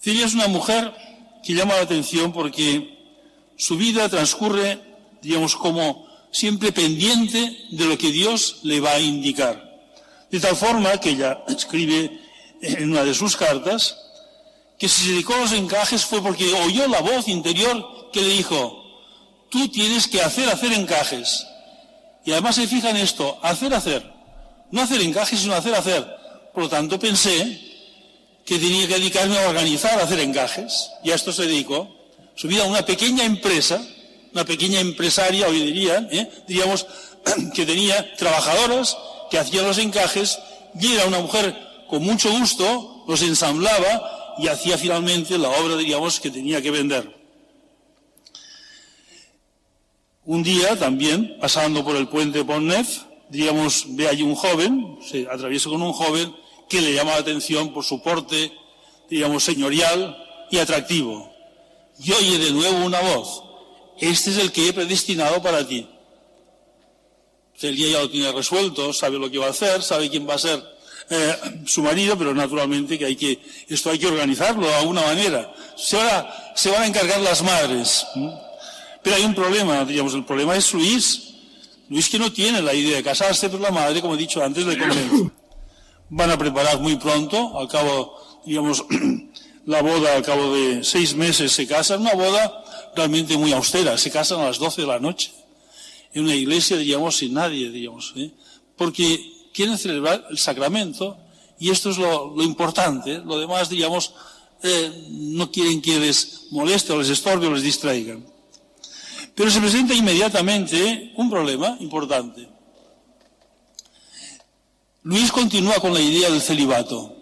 [0.00, 0.92] Celia es una mujer
[1.42, 2.98] que llama la atención porque
[3.56, 4.80] su vida transcurre,
[5.22, 9.68] digamos, como siempre pendiente de lo que Dios le va a indicar.
[10.30, 12.20] De tal forma que ella escribe
[12.62, 14.09] en una de sus cartas
[14.80, 18.82] que se dedicó a los encajes fue porque oyó la voz interior que le dijo,
[19.48, 21.46] tú tienes que hacer, hacer encajes.
[22.24, 24.12] Y además se fija en esto, hacer, hacer.
[24.72, 26.04] No hacer encajes, sino hacer, hacer.
[26.52, 27.60] Por lo tanto pensé
[28.44, 30.90] que tenía que dedicarme a organizar, a hacer encajes.
[31.04, 31.88] Y a esto se dedicó.
[32.34, 33.80] Su vida a una pequeña empresa
[34.32, 36.30] una pequeña empresaria, hoy dirían, ¿eh?
[36.46, 36.86] diríamos,
[37.54, 38.96] que tenía trabajadoras
[39.30, 40.38] que hacían los encajes
[40.80, 41.56] y era una mujer
[41.88, 47.14] con mucho gusto, los ensamblaba y hacía finalmente la obra, diríamos, que tenía que vender.
[50.24, 55.68] Un día también, pasando por el puente Pont-Neuf, diríamos, ve allí un joven, se atraviesa
[55.68, 56.34] con un joven
[56.68, 58.52] que le llama la atención por su porte,
[59.10, 60.16] digamos, señorial
[60.50, 61.30] y atractivo.
[61.98, 63.42] Y oye de nuevo una voz,
[63.98, 65.86] este es el que he predestinado para ti.
[67.56, 70.38] Celia ya lo tiene resuelto, sabe lo que va a hacer, sabe quién va a
[70.38, 70.79] ser
[71.12, 75.52] eh, su marido, pero naturalmente que hay que, esto hay que organizarlo de alguna manera.
[75.76, 75.98] Se,
[76.54, 78.06] se van a encargar las madres.
[79.02, 81.34] Pero hay un problema, digamos, el problema es Luis.
[81.88, 84.64] Luis que no tiene la idea de casarse, pero la madre, como he dicho antes,
[84.64, 85.30] le convence.
[86.10, 88.84] Van a preparar muy pronto, al cabo, digamos,
[89.66, 94.10] la boda al cabo de seis meses se casa, una boda realmente muy austera, se
[94.10, 95.32] casan a las 12 de la noche,
[96.12, 98.30] en una iglesia, diríamos, sin nadie, diríamos, ¿eh?
[98.76, 101.16] porque quieren celebrar el sacramento
[101.58, 104.14] y esto es lo, importante, lo demás, diríamos,
[104.62, 108.24] eh, no quieren que les moleste o les estorbe o les distraigan.
[109.34, 112.48] Pero se presenta inmediatamente un problema importante.
[115.02, 117.14] Luis continúa con la idea del celibato.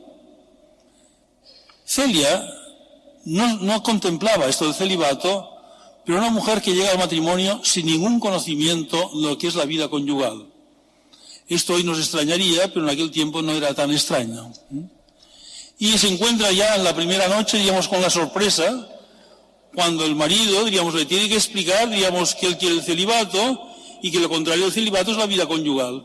[1.84, 2.44] Celia
[3.24, 5.58] no, contemplaba esto del celibato
[6.08, 9.66] pero una mujer que llega al matrimonio sin ningún conocimiento de lo que es la
[9.66, 10.47] vida conyugal.
[11.48, 14.52] Esto hoy nos extrañaría, pero en aquel tiempo no era tan extraño.
[15.78, 18.88] Y se encuentra ya en la primera noche, digamos, con la sorpresa,
[19.74, 23.68] cuando el marido, diríamos, le tiene que explicar, diríamos, que él quiere el celibato
[24.02, 26.04] y que lo contrario del celibato es la vida conyugal.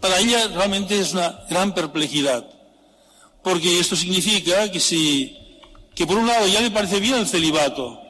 [0.00, 2.46] Para ella realmente es una gran perplejidad,
[3.42, 5.36] porque esto significa que si,
[5.94, 8.00] que por un lado ya le parece bien el celibato,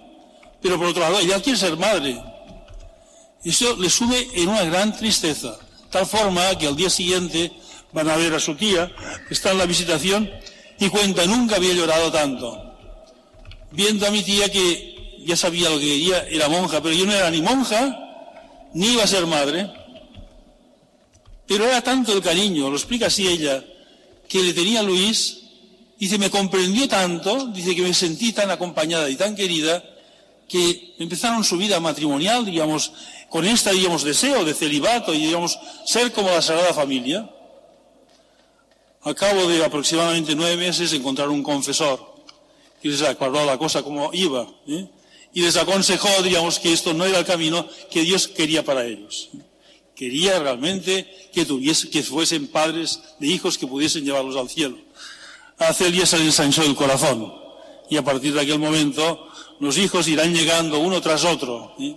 [0.61, 2.21] pero por otro lado ella quiere ser madre.
[3.45, 5.57] Eso le sube en una gran tristeza,
[5.91, 7.53] tal forma que al día siguiente
[7.93, 8.91] van a ver a su tía,
[9.31, 10.31] está en la visitación,
[10.79, 12.69] y cuenta, nunca había llorado tanto
[13.71, 17.13] viendo a mi tía que ya sabía lo que quería, era monja, pero yo no
[17.13, 17.99] era ni monja,
[18.75, 19.71] ni iba a ser madre.
[21.47, 23.65] Pero era tanto el cariño, lo explica así ella,
[24.29, 25.41] que le tenía Luis,
[25.99, 29.83] dice, me comprendió tanto, dice que me sentí tan acompañada y tan querida,
[30.49, 32.93] que empezaron su vida matrimonial, digamos,
[33.29, 37.29] con este, digamos, deseo de celibato y, digamos, ser como la Sagrada Familia.
[39.03, 42.15] A cabo de aproximadamente nueve meses encontraron un confesor
[42.83, 44.47] y les aclaró la cosa como iba.
[44.67, 44.89] ¿eh?
[45.33, 49.31] Y les aconsejó, digamos, que esto no era el camino que Dios quería para ellos.
[49.95, 54.79] Quería realmente que, tuviese, que fuesen padres de hijos que pudiesen llevarlos al cielo.
[55.59, 57.35] A Celia se le ensanchó el corazón.
[57.91, 59.29] Y a partir de aquel momento,
[59.61, 61.97] los hijos irán llegando uno tras otro, ¿eh?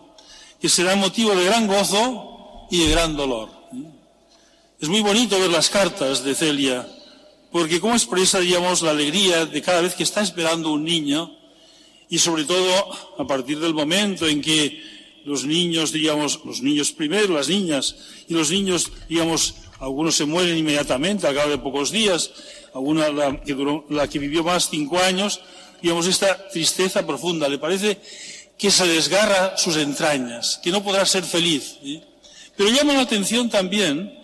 [0.61, 3.49] Que será motivo de gran gozo y de gran dolor.
[4.79, 6.87] Es muy bonito ver las cartas de Celia
[7.51, 11.35] porque cómo expresa, digamos, la alegría de cada vez que está esperando un niño
[12.09, 12.71] y sobre todo
[13.17, 14.81] a partir del momento en que
[15.25, 17.95] los niños, digamos, los niños primero, las niñas
[18.27, 22.31] y los niños, digamos, algunos se mueren inmediatamente al cabo de pocos días,
[22.73, 23.55] alguna la que,
[23.89, 25.41] la que vivió más cinco años,
[25.81, 27.99] digamos, esta tristeza profunda, le parece
[28.61, 31.77] que se desgarra sus entrañas, que no podrá ser feliz.
[31.81, 32.01] ¿sí?
[32.55, 34.21] Pero llama la atención también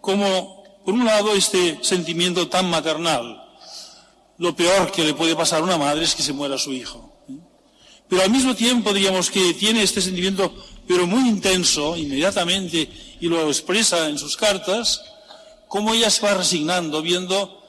[0.00, 3.44] como por un lado, este sentimiento tan maternal.
[4.38, 7.12] Lo peor que le puede pasar a una madre es que se muera su hijo.
[8.08, 10.52] Pero al mismo tiempo, diríamos que tiene este sentimiento,
[10.88, 12.88] pero muy intenso, inmediatamente,
[13.20, 15.02] y lo expresa en sus cartas,
[15.68, 17.62] cómo ella se va resignando, viendo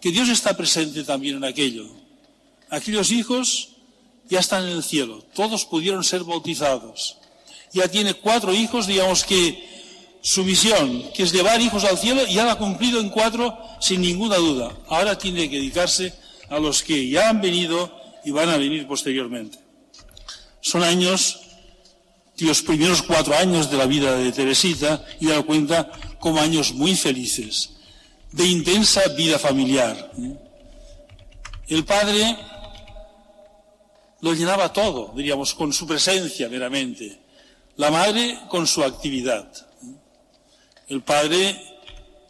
[0.00, 1.88] que Dios está presente también en aquello.
[2.70, 3.75] Aquellos hijos
[4.28, 7.18] ya están en el cielo, todos pudieron ser bautizados.
[7.72, 9.76] Ya tiene cuatro hijos, digamos que
[10.20, 14.00] su misión, que es llevar hijos al cielo, ya la ha cumplido en cuatro sin
[14.00, 14.76] ninguna duda.
[14.88, 16.14] Ahora tiene que dedicarse
[16.48, 17.92] a los que ya han venido
[18.24, 19.58] y van a venir posteriormente.
[20.60, 21.40] Son años,
[22.38, 26.96] los primeros cuatro años de la vida de Teresita, y da cuenta como años muy
[26.96, 27.70] felices,
[28.32, 30.10] de intensa vida familiar.
[31.68, 32.36] El padre
[34.26, 37.16] lo llenaba todo, diríamos, con su presencia meramente.
[37.76, 39.46] La madre con su actividad.
[40.88, 41.56] El padre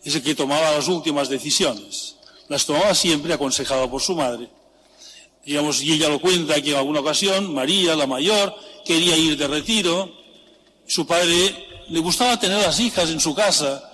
[0.04, 2.16] es el que tomaba las últimas decisiones.
[2.48, 4.50] Las tomaba siempre aconsejado por su madre.
[5.42, 8.54] Digamos, y ella lo cuenta que en alguna ocasión María, la mayor,
[8.85, 10.12] quería ir de retiro.
[10.87, 13.90] Su padre le gustaba tener las hijas en su casa.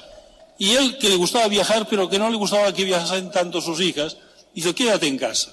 [0.59, 3.81] Y él, que le gustaba viajar, pero que no le gustaba que viajasen tanto sus
[3.81, 4.17] hijas,
[4.53, 5.53] dice, quédate en casa.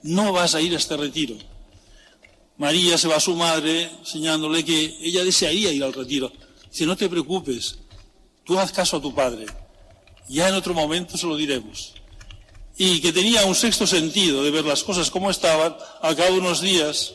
[0.00, 1.36] No vas a ir a este retiro.
[2.56, 6.32] María se va a su madre, enseñándole que ella desearía ir al retiro.
[6.70, 7.78] Dice, no te preocupes,
[8.44, 9.46] Tú haz caso a tu padre.
[10.28, 11.94] Ya en otro momento se lo diremos.
[12.76, 16.40] Y que tenía un sexto sentido de ver las cosas como estaban, al cabo de
[16.40, 17.14] unos días,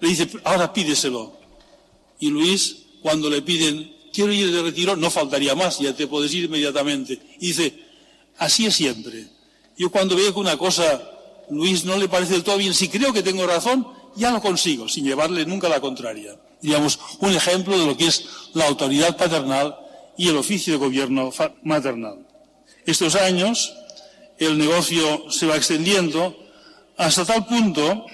[0.00, 1.36] le dice, ahora pídeselo.
[2.18, 6.34] Y Luis, cuando le piden, quiero ir de retiro, no faltaría más, ya te puedes
[6.34, 7.20] ir inmediatamente.
[7.38, 7.78] Y dice,
[8.38, 9.28] así es siempre.
[9.78, 11.10] Yo cuando veo que una cosa,
[11.50, 14.88] Luis, no le parece del todo bien, si creo que tengo razón, ya lo consigo,
[14.88, 16.36] sin llevarle nunca la contraria.
[16.60, 18.24] Digamos, un ejemplo de lo que es
[18.54, 19.76] la autoridad paternal
[20.16, 21.30] y el oficio de gobierno
[21.62, 22.26] maternal.
[22.86, 23.72] Estos años
[24.38, 26.36] el negocio se va extendiendo
[26.96, 28.06] hasta tal punto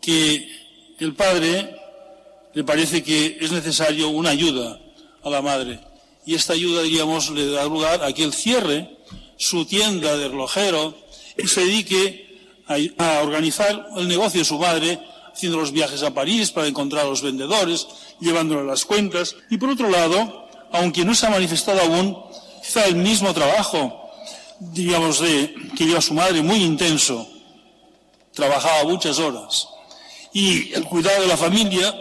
[0.00, 0.48] que
[0.98, 1.76] el padre
[2.54, 4.80] le parece que es necesario una ayuda
[5.22, 5.80] a la madre.
[6.24, 8.98] Y esta ayuda, diríamos, le da lugar a que él cierre
[9.36, 10.94] su tienda de relojero
[11.36, 15.00] y se dedique a, a organizar el negocio de su madre,
[15.32, 17.86] haciendo los viajes a París para encontrar a los vendedores,
[18.20, 19.36] llevándole las cuentas.
[19.50, 22.16] Y por otro lado, aunque no se ha manifestado aún,
[22.62, 24.10] quizá el mismo trabajo,
[24.60, 27.28] digamos, de, que lleva su madre, muy intenso.
[28.32, 29.68] Trabajaba muchas horas.
[30.32, 31.94] Y el cuidado de la familia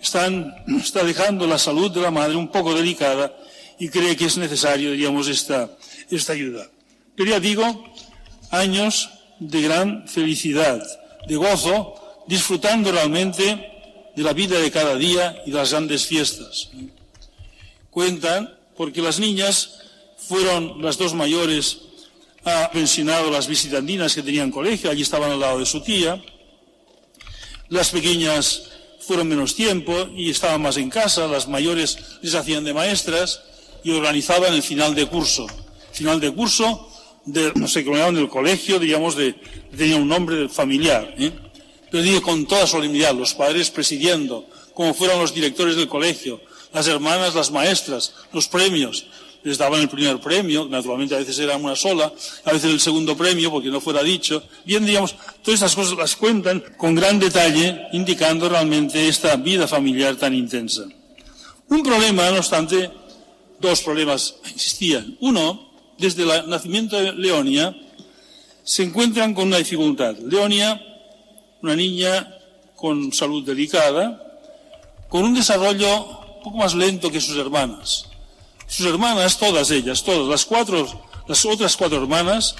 [0.00, 3.36] está dejando la salud de la madre un poco delicada
[3.78, 5.70] y cree que es necesario, digamos, esta,
[6.10, 6.66] esta ayuda.
[7.14, 7.84] Pero ya digo,
[8.50, 10.82] años de gran felicidad,
[11.26, 11.94] de gozo,
[12.28, 16.70] disfrutando realmente de la vida de cada día y de las grandes fiestas
[17.90, 19.80] cuentan, porque las niñas
[20.16, 21.78] fueron las dos mayores,
[22.44, 26.22] ha pensionado las visitandinas que tenían colegio, allí estaban al lado de su tía.
[27.68, 28.70] Las pequeñas
[29.00, 33.42] fueron menos tiempo y estaban más en casa, las mayores les hacían de maestras
[33.82, 35.48] y organizaban el final de curso.
[35.90, 36.88] Final de curso,
[37.56, 39.34] no sé, llamaban del colegio, digamos, de,
[39.76, 41.14] tenía un nombre familiar.
[41.18, 41.32] ¿eh?
[41.90, 46.40] Pero dije con toda solemnidad, los padres presidiendo, como fueran los directores del colegio,
[46.72, 49.06] las hermanas, las maestras, los premios.
[49.44, 52.12] Les daban el primer premio, naturalmente a veces era una sola,
[52.44, 54.42] a veces el segundo premio, porque no fuera dicho.
[54.64, 60.16] Bien, digamos, todas estas cosas las cuentan con gran detalle, indicando realmente esta vida familiar
[60.16, 60.84] tan intensa.
[61.68, 62.90] Un problema, no obstante,
[63.60, 65.16] dos problemas existían.
[65.20, 67.74] Uno, desde el nacimiento de Leonia,
[68.64, 70.16] se encuentran con una dificultad.
[70.18, 70.80] Leonia,
[71.62, 72.36] una niña
[72.76, 74.22] con salud delicada,
[75.08, 76.04] con un desarrollo
[76.36, 78.06] un poco más lento que sus hermanas.
[78.66, 80.86] Sus hermanas, todas ellas, todas, las cuatro,
[81.26, 82.54] las otras cuatro hermanas,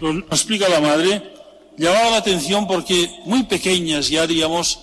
[0.00, 1.32] lo explica la madre,
[1.76, 4.78] llamaba la atención porque muy pequeñas ya, digamos,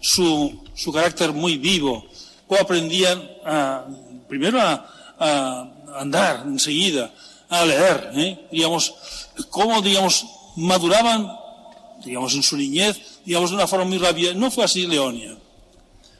[0.00, 2.04] su, su carácter muy vivo,
[2.46, 3.84] cómo aprendían a,
[4.28, 4.86] primero a,
[5.18, 7.12] a andar enseguida,
[7.48, 8.48] a leer, ¿eh?
[8.50, 8.94] digamos,
[9.50, 11.30] cómo, digamos, maduraban,
[12.04, 14.34] digamos, en su niñez, digamos, de una forma muy rápida.
[14.34, 15.36] No fue así Leonia.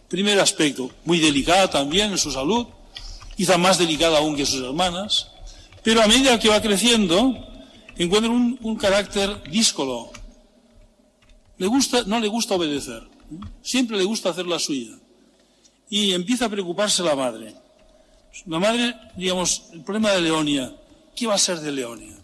[0.08, 2.66] Primer aspecto, muy delicada también en su salud,
[3.36, 5.28] quizá más delicada aún que sus hermanas,
[5.82, 7.34] pero a medida que va creciendo,
[7.96, 10.10] encuentra un, un carácter díscolo.
[11.56, 13.02] Le gusta, no le gusta obedecer,
[13.62, 14.98] siempre le gusta hacer la suya.
[15.88, 17.54] Y empieza a preocuparse la madre.
[18.46, 20.74] La madre, digamos, el problema de Leonia,
[21.14, 22.16] ¿qué va a ser de Leonia?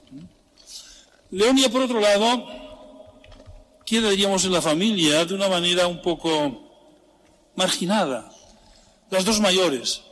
[1.31, 2.68] Leonia, por otro lado,
[3.89, 6.30] queda, diríamos, en la familia de una manera un poco
[7.57, 8.30] marginada.
[9.11, 10.03] Las dos mayores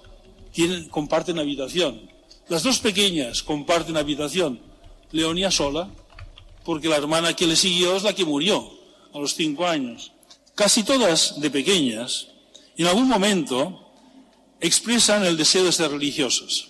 [0.91, 2.11] comparten habitación.
[2.49, 4.61] Las dos pequeñas comparten habitación.
[5.13, 5.91] Leonia sola,
[6.65, 8.73] porque la hermana que le siguió es la que murió
[9.13, 10.13] a los cinco años.
[10.55, 12.29] Casi todas de pequeñas,
[12.77, 13.93] en algún momento,
[14.61, 16.69] expresan el deseo de ser religiosas.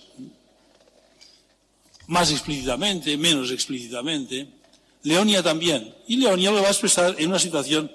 [2.07, 4.56] Más explícitamente, menos explícitamente.
[5.03, 5.93] Leonia también.
[6.07, 7.91] Y Leonia lo va a expresar en una situación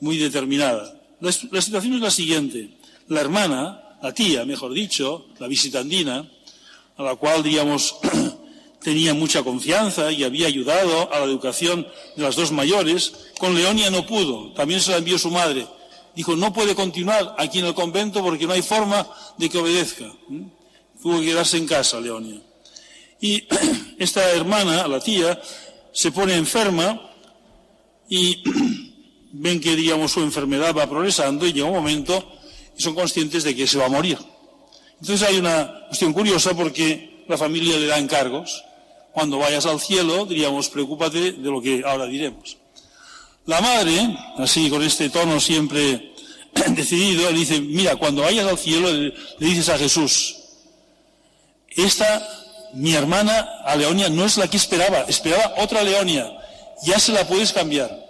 [0.00, 1.00] muy determinada.
[1.20, 2.70] La, situación es la siguiente.
[3.08, 6.28] La hermana, la tía, mejor dicho, la visitandina,
[6.96, 7.96] a la cual, digamos,
[8.82, 11.86] tenía mucha confianza y había ayudado a la educación
[12.16, 14.52] de las dos mayores, con Leonia no pudo.
[14.52, 15.66] También se la envió su madre.
[16.14, 19.06] Dijo, no puede continuar aquí en el convento porque no hay forma
[19.38, 20.04] de que obedezca.
[20.28, 20.42] ¿Mm?
[21.02, 22.40] Tuvo que quedarse en casa, Leonia.
[23.20, 23.48] Y
[23.98, 25.40] esta hermana, la tía,
[25.94, 27.00] se pone enferma
[28.08, 28.42] y
[29.32, 32.32] ven que, digamos, su enfermedad va progresando y llega un momento
[32.76, 34.18] y son conscientes de que se va a morir.
[35.00, 38.64] Entonces hay una cuestión curiosa porque la familia le da encargos.
[39.12, 42.56] Cuando vayas al cielo, diríamos, preocúpate de lo que ahora diremos.
[43.46, 46.14] La madre, así con este tono siempre
[46.70, 50.36] decidido, le dice, mira, cuando vayas al cielo, le, dices a Jesús,
[51.70, 52.26] esta,
[52.74, 56.30] mi hermana, a Leonia, no es la que esperaba, esperaba otra Leonia,
[56.82, 58.04] ya se la puedes cambiar.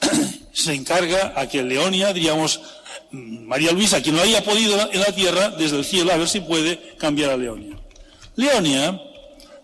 [0.52, 2.60] se encarga a que Leonia, diríamos,
[3.10, 6.40] María Luisa, que no haya podido en la tierra, desde el cielo, a ver si
[6.40, 7.76] puede cambiar a Leonia.
[8.34, 9.00] Leonia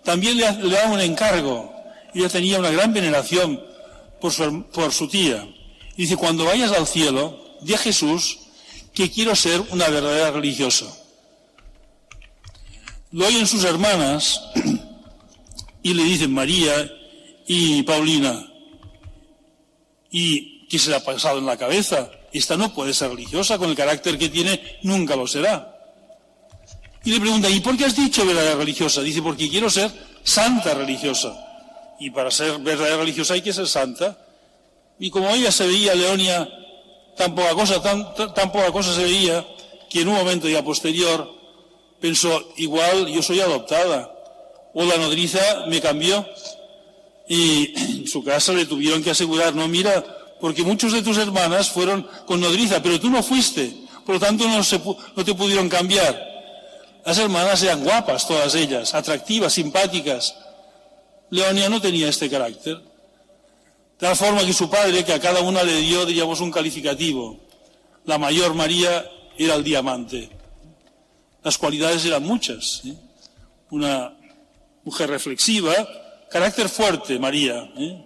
[0.04, 1.72] también le, le da un encargo.
[2.14, 3.62] Ella tenía una gran veneración
[4.20, 5.46] por su, por su tía.
[5.96, 8.38] Dice, cuando vayas al cielo, di a Jesús
[8.94, 10.86] que quiero ser una verdadera religiosa.
[13.12, 14.42] Lo oyen sus hermanas
[15.82, 16.90] y le dicen María
[17.46, 18.46] y Paulina,
[20.10, 22.10] ¿y qué se le ha pasado en la cabeza?
[22.32, 25.76] Esta no puede ser religiosa, con el carácter que tiene, nunca lo será.
[27.04, 29.02] Y le pregunta, ¿y por qué has dicho verdadera religiosa?
[29.02, 29.90] Dice, porque quiero ser
[30.22, 31.36] santa religiosa.
[32.00, 34.16] Y para ser verdadera religiosa hay que ser santa.
[34.98, 36.48] Y como ella se veía, Leonia,
[37.14, 39.46] tan poca cosa, tan, tan poca cosa se veía,
[39.90, 41.41] que en un momento ya posterior
[42.02, 44.12] pensó, igual yo soy adoptada.
[44.74, 46.26] O la nodriza me cambió.
[47.28, 50.04] Y en su casa le tuvieron que asegurar, no, mira,
[50.40, 53.72] porque muchos de tus hermanas fueron con nodriza, pero tú no fuiste,
[54.04, 56.30] por lo tanto no, te pudieron cambiar.
[57.06, 60.34] Las hermanas eran guapas, todas ellas, atractivas, simpáticas.
[61.30, 62.76] Leonia no tenía este carácter.
[62.76, 67.38] De tal forma que su padre, que a cada una le dio, diríamos, un calificativo.
[68.04, 70.41] La mayor María era el diamante.
[71.42, 72.82] Las cualidades eran muchas.
[72.84, 72.94] ¿eh?
[73.70, 74.14] Una
[74.84, 75.74] mujer reflexiva,
[76.30, 77.70] carácter fuerte, María.
[77.76, 78.04] ¿eh?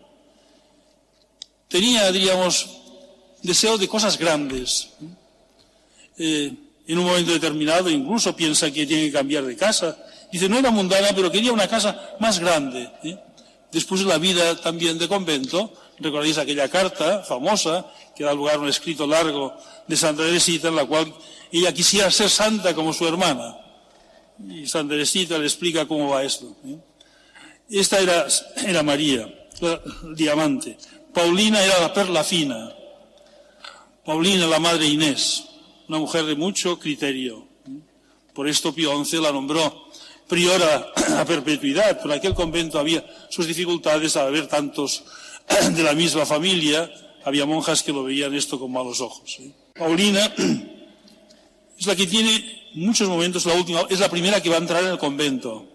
[1.68, 2.68] tenía, diríamos,
[3.42, 4.88] deseo de cosas grandes.
[6.18, 6.52] Eh,
[6.88, 9.96] en un momento determinado incluso piensa que tiene que cambiar de casa.
[10.32, 13.18] Dice, no era mundana, pero quería una casa más grande, ¿eh?
[13.72, 17.84] Después de la vida también de convento, recordáis aquella carta famosa
[18.14, 19.54] que da lugar a un escrito largo
[19.86, 21.12] de Santa Teresita en la cual
[21.52, 23.58] ella quisiera ser santa como su hermana.
[24.48, 26.56] Y Santa Teresita le explica cómo va esto.
[26.66, 26.78] ¿eh?
[27.70, 28.26] Esta era,
[28.66, 29.80] era María, la
[30.14, 30.76] diamante.
[31.12, 32.72] Paulina era la perla fina.
[34.04, 35.44] Paulina, la madre Inés,
[35.88, 37.46] una mujer de mucho criterio.
[38.34, 39.88] Por esto Pío XI la nombró
[40.28, 42.00] priora a perpetuidad.
[42.02, 45.04] Por aquel convento había sus dificultades al haber tantos
[45.72, 46.90] de la misma familia.
[47.24, 49.38] Había monjas que lo veían esto con malos ojos.
[49.40, 49.50] ¿eh?
[49.74, 50.32] Paulina
[51.78, 54.82] es la que tiene muchos momentos, la última, es la primera que va a entrar
[54.82, 55.66] en el convento.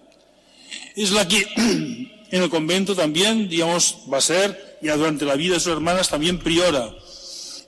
[0.96, 5.56] Es la que en el convento también, digamos, va a ser, ya durante la vida
[5.56, 6.94] de sus hermanas, también priora.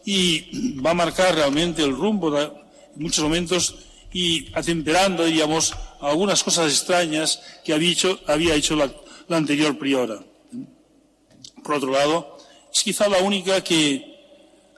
[0.06, 2.52] Y va a marcar realmente el rumbo en
[2.96, 3.76] muchos momentos
[4.12, 8.92] y atemperando, digamos, algunas cosas extrañas que había hecho, había hecho la,
[9.28, 10.20] la anterior priora.
[11.64, 12.38] Por otro lado,
[12.74, 14.14] es quizá la única que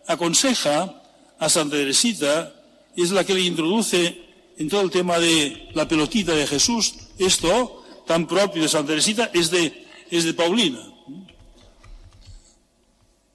[0.08, 1.01] aconseja
[1.39, 2.55] a Santa Teresita,
[2.96, 4.26] es la que le introduce
[4.58, 6.96] en todo el tema de la pelotita de Jesús.
[7.18, 10.80] Esto, tan propio de Santa Teresita, es de, es de Paulina.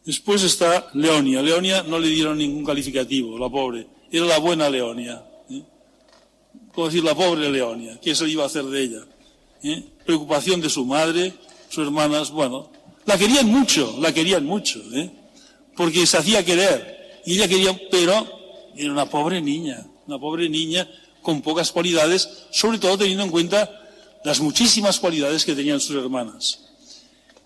[0.05, 1.43] Después está Leonia.
[1.43, 3.87] Leonia no le dieron ningún calificativo, la pobre.
[4.11, 5.25] Era la buena Leonia.
[5.51, 5.63] ¿eh?
[6.75, 7.99] ¿Cómo decir la pobre Leonia?
[8.01, 9.07] ¿Qué se iba a hacer de ella?
[9.63, 9.85] ¿Eh?
[10.07, 11.35] Preocupación de su madre,
[11.69, 12.71] sus hermanas, bueno.
[13.05, 15.11] La querían mucho, la querían mucho, ¿eh?
[15.77, 17.21] porque se hacía querer.
[17.27, 18.40] Y ella quería, pero
[18.77, 20.89] era una pobre niña, una pobre niña
[21.23, 23.71] con pocas cualidades, sobre todo teniendo en cuenta
[24.25, 26.61] las muchísimas cualidades que tenían sus hermanas.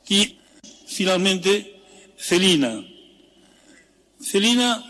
[0.09, 0.39] Y
[0.87, 1.81] finalmente,
[2.19, 2.85] Celina.
[4.21, 4.85] Celina,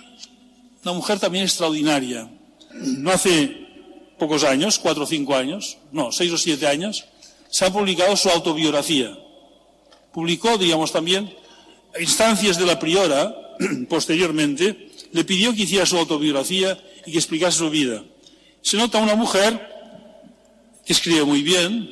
[0.83, 2.31] una mujer también extraordinaria.
[2.73, 3.65] No hace
[4.19, 7.05] pocos años, cuatro o cinco años, no, seis o siete años,
[7.51, 9.17] se ha publicado su autobiografía.
[10.13, 11.35] Publicó, digamos, también
[11.99, 13.35] instancias de la priora,
[13.89, 18.03] posteriormente, le pidió que hiciera su autobiografía y que explicase su vida.
[18.63, 19.65] Se nota una mujer
[20.85, 21.89] que escribe muy bien,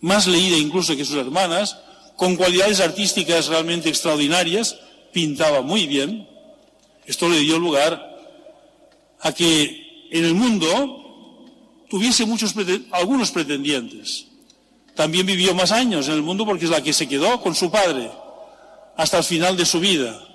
[0.00, 1.76] más leída incluso que sus hermanas,
[2.16, 4.78] con cualidades artísticas realmente extraordinarias,
[5.12, 6.28] pintaba muy bien.
[7.06, 8.00] Esto le dio lugar
[9.20, 11.48] a que en el mundo
[11.90, 12.54] tuviese muchos,
[12.92, 14.26] algunos pretendientes.
[14.94, 17.68] También vivió más años en el mundo porque es la que se quedó con su
[17.68, 18.12] padre
[18.96, 20.28] hasta el final de su vida.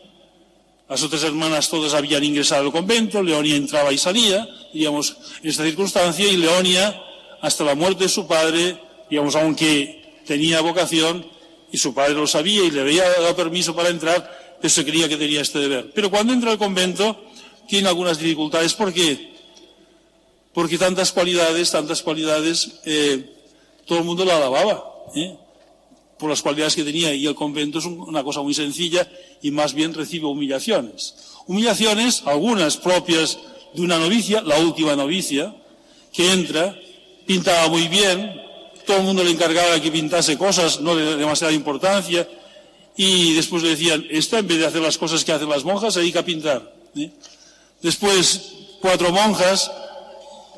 [0.89, 5.63] Las otras hermanas todas habían ingresado al convento, Leonia entraba y salía, digamos, en esta
[5.63, 7.01] circunstancia, y Leonia,
[7.41, 8.79] hasta la muerte de su padre,
[9.09, 11.25] digamos, aunque tenía vocación,
[11.71, 15.09] y su padre lo sabía y le había dado permiso para entrar, pero se creía
[15.09, 15.91] que tenía este deber.
[15.93, 17.25] Pero cuando entra al convento,
[17.67, 18.73] tiene algunas dificultades.
[18.73, 19.33] ¿Por qué?
[20.53, 23.29] Porque tantas cualidades, tantas cualidades, eh,
[23.85, 24.83] todo el mundo la alababa.
[25.15, 25.35] ¿eh?
[26.18, 29.07] Por las cualidades que tenía y el convento es una cosa muy sencilla
[29.41, 31.15] y más bien recibe humillaciones.
[31.45, 33.38] Humillaciones, algunas propias
[33.74, 35.55] de una novicia, la última novicia,
[36.11, 36.76] que entra,
[37.26, 38.41] pintaba muy bien,
[38.86, 42.28] todo el mundo le encargaba que pintase cosas no de demasiada importancia
[42.95, 45.93] y después le decían, esta en vez de hacer las cosas que hacen las monjas,
[45.93, 46.74] se dedica a pintar.
[46.95, 47.11] ¿eh?
[47.82, 49.72] Después, cuatro monjas,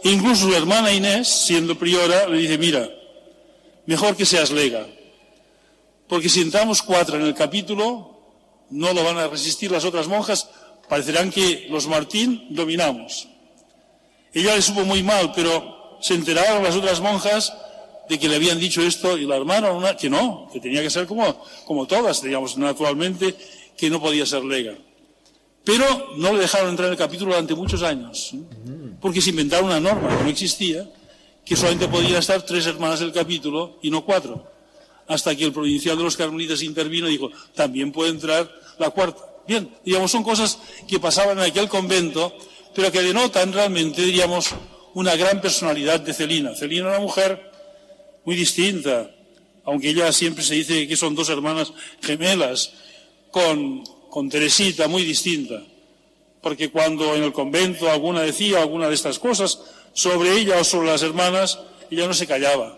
[0.03, 2.89] incluso su hermana Inés, siendo priora, le dice, mira,
[3.86, 4.88] mejor que seas lega,
[6.10, 8.20] porque si entramos cuatro en el capítulo,
[8.72, 10.49] no lo van a resistir las otras monjas,
[10.89, 13.28] parecerán que los Martín dominamos.
[14.34, 17.53] Ella le supo muy mal, pero se enteraron las otras monjas
[18.10, 20.89] de que le habían dicho esto y la hermana una, que no, que tenía que
[20.89, 23.36] ser como, como todas, digamos, naturalmente,
[23.78, 24.74] que no podía ser lega.
[25.64, 28.39] Pero no le dejaron entrar en el capítulo durante muchos años, ¿eh?
[28.99, 30.89] porque se inventaron una norma que no existía,
[31.45, 34.59] que solamente podían estar tres hermanas del capítulo y no cuatro
[35.10, 39.26] hasta que el provincial de los carmelitas intervino y dijo, también puede entrar la cuarta.
[39.47, 42.32] Bien, digamos, son cosas que pasaban en aquel convento,
[42.76, 44.51] pero que denotan realmente, diríamos,
[44.93, 46.55] una gran personalidad de Celina.
[46.55, 47.51] Celina era una mujer
[48.24, 49.10] muy distinta,
[49.66, 52.72] aunque ella siempre se dice que son dos hermanas gemelas,
[53.32, 55.64] con, con Teresita muy distinta.
[56.41, 59.60] Porque cuando en el convento alguna decía alguna de estas cosas
[59.93, 62.78] sobre ella o sobre las hermanas, ella no se callaba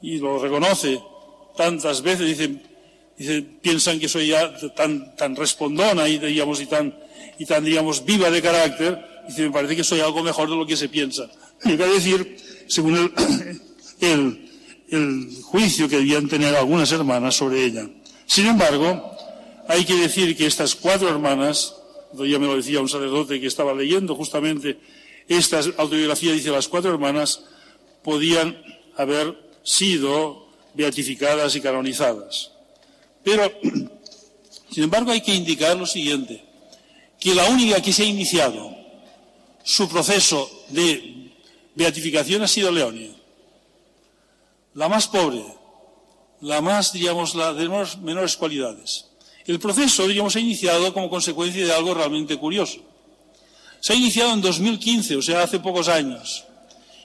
[0.00, 1.00] y lo reconoce
[1.60, 6.96] tantas veces, dicen, piensan que soy ya tan, respondona y, digamos, y, tan,
[7.38, 8.98] y tan, digamos, viva de carácter,
[9.28, 11.28] dice, me parece que soy algo mejor de lo que se piensa.
[11.64, 13.12] Hay que decir, según el,
[14.08, 14.50] el,
[14.88, 17.86] el juicio que debían tener algunas hermanas sobre ella.
[18.24, 19.14] Sin embargo,
[19.68, 21.74] hay que decir que estas cuatro hermanas,
[22.14, 24.78] ya me lo decía un sacerdote que estaba leyendo justamente
[25.28, 27.44] esta autobiografía, dice las cuatro hermanas
[28.02, 28.56] podían
[28.96, 30.39] haber sido
[30.74, 32.52] beatificadas y canonizadas.
[33.24, 33.52] Pero,
[34.70, 36.44] sin embargo, hay que indicar lo siguiente,
[37.18, 38.74] que la única que se ha iniciado
[39.62, 41.32] su proceso de
[41.74, 43.10] beatificación ha sido Leonia,
[44.74, 45.44] la más pobre,
[46.40, 47.68] la más, digamos, la de
[48.00, 49.06] menores cualidades.
[49.46, 52.80] El proceso, diríamos, se ha iniciado como consecuencia de algo realmente curioso.
[53.80, 56.44] Se ha iniciado en 2015, o sea, hace pocos años.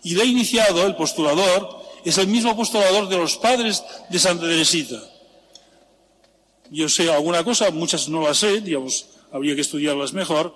[0.03, 4.43] Y lo ha iniciado el postulador, es el mismo postulador de los padres de Santa
[4.43, 5.01] Teresita.
[6.69, 10.55] Yo sé alguna cosa, muchas no las sé, digamos, habría que estudiarlas mejor,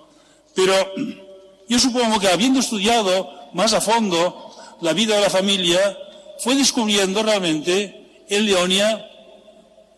[0.54, 0.74] pero
[1.68, 5.98] yo supongo que habiendo estudiado más a fondo la vida de la familia,
[6.38, 9.06] fue descubriendo realmente en Leonia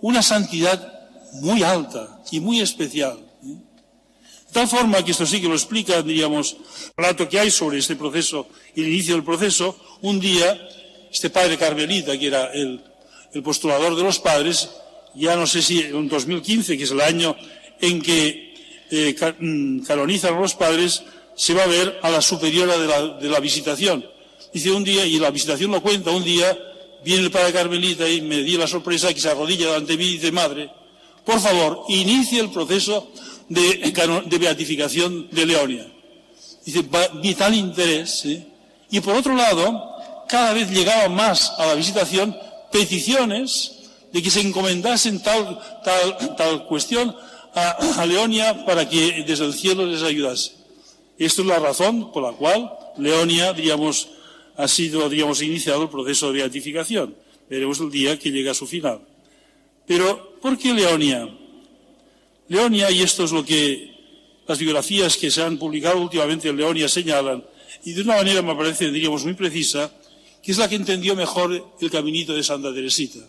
[0.01, 3.19] una santidad muy alta y muy especial.
[3.43, 7.79] De tal forma que esto sí que lo explica, diríamos, el relato que hay sobre
[7.79, 10.59] este proceso el inicio del proceso, un día
[11.13, 12.81] este padre carmelita, que era el,
[13.43, 14.71] postulador de los padres,
[15.15, 17.37] ya no sé si en 2015, que es el año
[17.81, 18.55] en que
[18.91, 21.03] eh, mm, canonizan los padres,
[21.35, 24.05] se va a ver a la superiora de la, de la visitación.
[24.53, 26.59] Dice un día, y la visitación lo cuenta, un día
[27.05, 30.05] viene el padre Carmelita y me dio la sorpresa que se arrodilla delante de mí
[30.05, 30.71] y dice, madre,
[31.25, 33.13] por favor, inicie el proceso
[33.49, 33.93] de,
[34.39, 35.93] beatificación de Leonia.
[36.65, 36.85] Dice,
[37.23, 38.25] vital interés.
[38.91, 39.92] Y por otro lado,
[40.29, 42.37] cada vez llegaban más a la visitación
[42.71, 43.79] peticiones
[44.13, 47.15] de que se encomendasen tal, tal, tal cuestión
[47.55, 50.53] a, Leonia para que desde el cielo les ayudase.
[51.19, 54.09] Esto es la razón por la cual Leonia, digamos,
[54.57, 57.15] ha sido, iniciado el proceso de beatificación.
[57.49, 59.01] Veremos el día que llega a su final.
[59.87, 61.29] Pero, ¿por qué Leonia?
[62.49, 63.93] Leonia, y esto es lo que
[64.47, 67.45] las biografías que se han publicado últimamente en Leonia señalan,
[67.85, 69.91] y de una manera me parece, diríamos, muy precisa,
[70.43, 73.21] que es la que entendió mejor el caminito de Santa Teresita.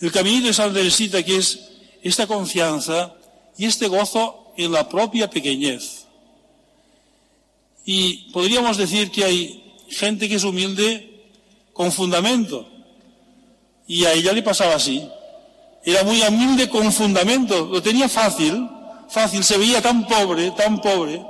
[0.00, 1.60] El caminito de Santa Teresita que es
[2.02, 3.14] esta confianza
[3.56, 6.06] y este gozo en la propia pequeñez.
[7.84, 11.22] Y podríamos decir que hay gente que es humilde
[11.72, 12.68] con fundamento,
[13.86, 15.06] y a ella le pasaba así.
[15.84, 18.68] Era muy humilde con fundamento, lo tenía fácil,
[19.10, 21.22] fácil, se veía tan pobre, tan pobre,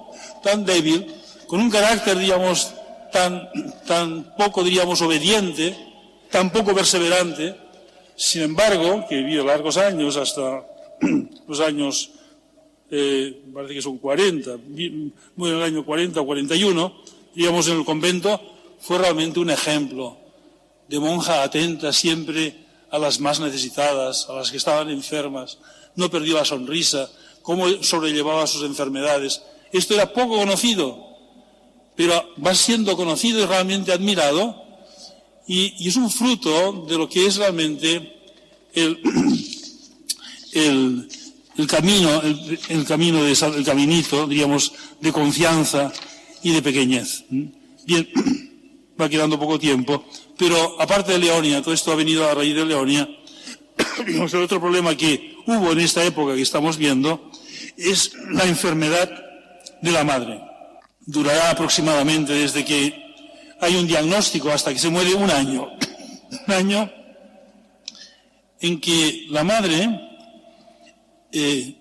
[0.43, 1.13] tan débil,
[1.49, 2.73] con un carácter, digamos,
[3.15, 3.49] tan,
[3.87, 5.77] tan poco, diríamos, obediente,
[6.33, 7.55] tan poco perseverante.
[8.17, 10.67] Sin embargo, que vivió largos años, hasta
[11.47, 12.11] los años,
[12.91, 14.57] eh, parece que son 40,
[15.37, 16.93] muy en el año 40 o 41,
[17.37, 18.41] digamos, en el convento,
[18.81, 20.17] fue realmente un ejemplo
[20.89, 25.59] de monja atenta siempre a las más necesitadas, a las que estaban enfermas,
[25.95, 27.09] no perdió la sonrisa,
[27.43, 29.41] cómo sobrellevaba sus enfermedades.
[29.73, 31.14] Esto era poco conocido,
[31.97, 34.63] pero va siendo conocido y realmente admirado,
[35.47, 38.15] y, es un fruto de lo que es realmente
[38.73, 39.01] el,
[41.57, 45.93] el, camino, el, camino de, el caminito, diríamos, de confianza
[46.43, 47.25] y de pequeñez.
[47.29, 48.09] Bien,
[49.01, 50.05] va quedando poco tiempo.
[50.37, 53.09] Pero aparte de Leonia, todo esto ha venido a raíz de Leonia,
[54.07, 57.31] el otro problema que hubo en esta época que estamos viendo
[57.77, 59.11] es la enfermedad
[59.83, 60.54] de la madre.
[61.07, 62.95] Durará aproximadamente desde que
[63.61, 65.71] hay un diagnóstico hasta que se muere un año.
[66.49, 66.93] Un año
[68.61, 69.89] en que la madre,
[71.31, 71.77] eh,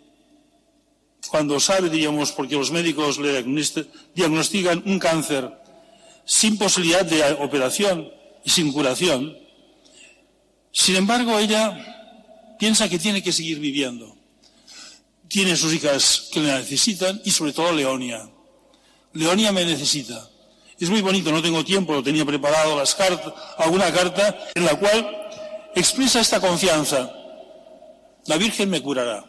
[1.27, 3.43] cuando sabe, diríamos, porque los médicos le
[4.13, 5.51] diagnostican un cáncer
[6.25, 8.11] sin posibilidad de operación,
[8.43, 9.37] y sin curación.
[10.71, 14.15] Sin embargo, ella piensa que tiene que seguir viviendo.
[15.27, 18.29] Tiene sus hijas que le necesitan y sobre todo Leonia.
[19.13, 20.27] Leonia me necesita.
[20.79, 24.77] Es muy bonito, no tengo tiempo, lo tenía preparado las cartas, alguna carta en la
[24.77, 25.29] cual
[25.75, 27.11] expresa esta confianza.
[28.25, 29.23] La Virgen me curará.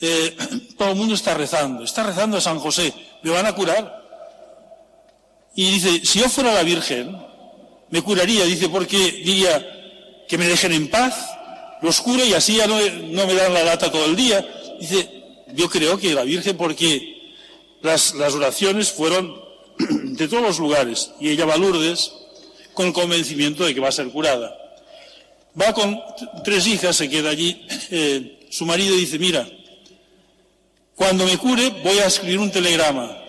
[0.00, 0.36] Eh,
[0.78, 2.92] todo el mundo está rezando, está rezando a San José,
[3.22, 4.04] ¿me van a curar?
[5.54, 7.16] Y dice, si yo fuera la Virgen,
[7.90, 11.14] me curaría, dice, porque diría que me dejen en paz,
[11.82, 14.46] los cura y así ya no, me dan la lata todo el día.
[14.80, 15.08] Dice,
[15.54, 17.15] yo creo que la Virgen, porque
[17.86, 19.40] las, oraciones fueron
[19.78, 22.12] de todos los lugares, y ella va a Lourdes
[22.74, 24.54] con convencimiento de que va a ser curada.
[25.58, 25.98] Va con
[26.44, 29.48] tres hijas, se queda allí, eh, su marido dice, mira,
[30.94, 33.22] cuando me cure voy a escribir un telegrama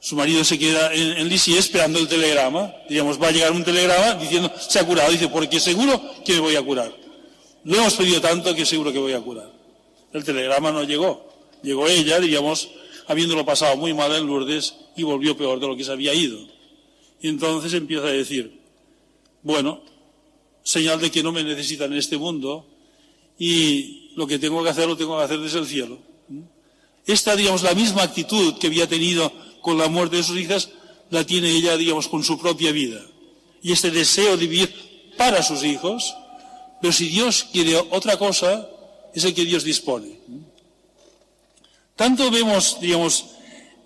[0.00, 2.72] su marido se queda en, en esperando el telegrama.
[2.88, 5.10] Digamos, va a llegar un telegrama diciendo, se ha curado.
[5.10, 6.92] Dice, porque seguro que me voy a curar.
[7.64, 9.50] No hemos pedido tanto que seguro que voy a curar.
[10.12, 11.28] El telegrama no llegó.
[11.62, 12.70] Llegó ella, digamos,
[13.08, 16.38] habiéndolo pasado muy mal en Lourdes y volvió peor de lo que se había ido.
[17.20, 18.60] Y entonces empieza a decir,
[19.42, 19.80] bueno,
[20.62, 22.66] señal de que no me necesitan en este mundo
[23.38, 25.98] y lo que tengo que hacer lo tengo que hacer desde el cielo.
[27.06, 29.32] Esta, digamos, la misma actitud que había tenido
[29.62, 30.68] con la muerte de sus hijas,
[31.08, 33.00] la tiene ella, digamos, con su propia vida.
[33.62, 36.14] Y este deseo de vivir para sus hijos,
[36.82, 38.68] pero si Dios quiere otra cosa,
[39.14, 40.17] es el que Dios dispone.
[41.98, 43.24] Tanto vemos, digamos,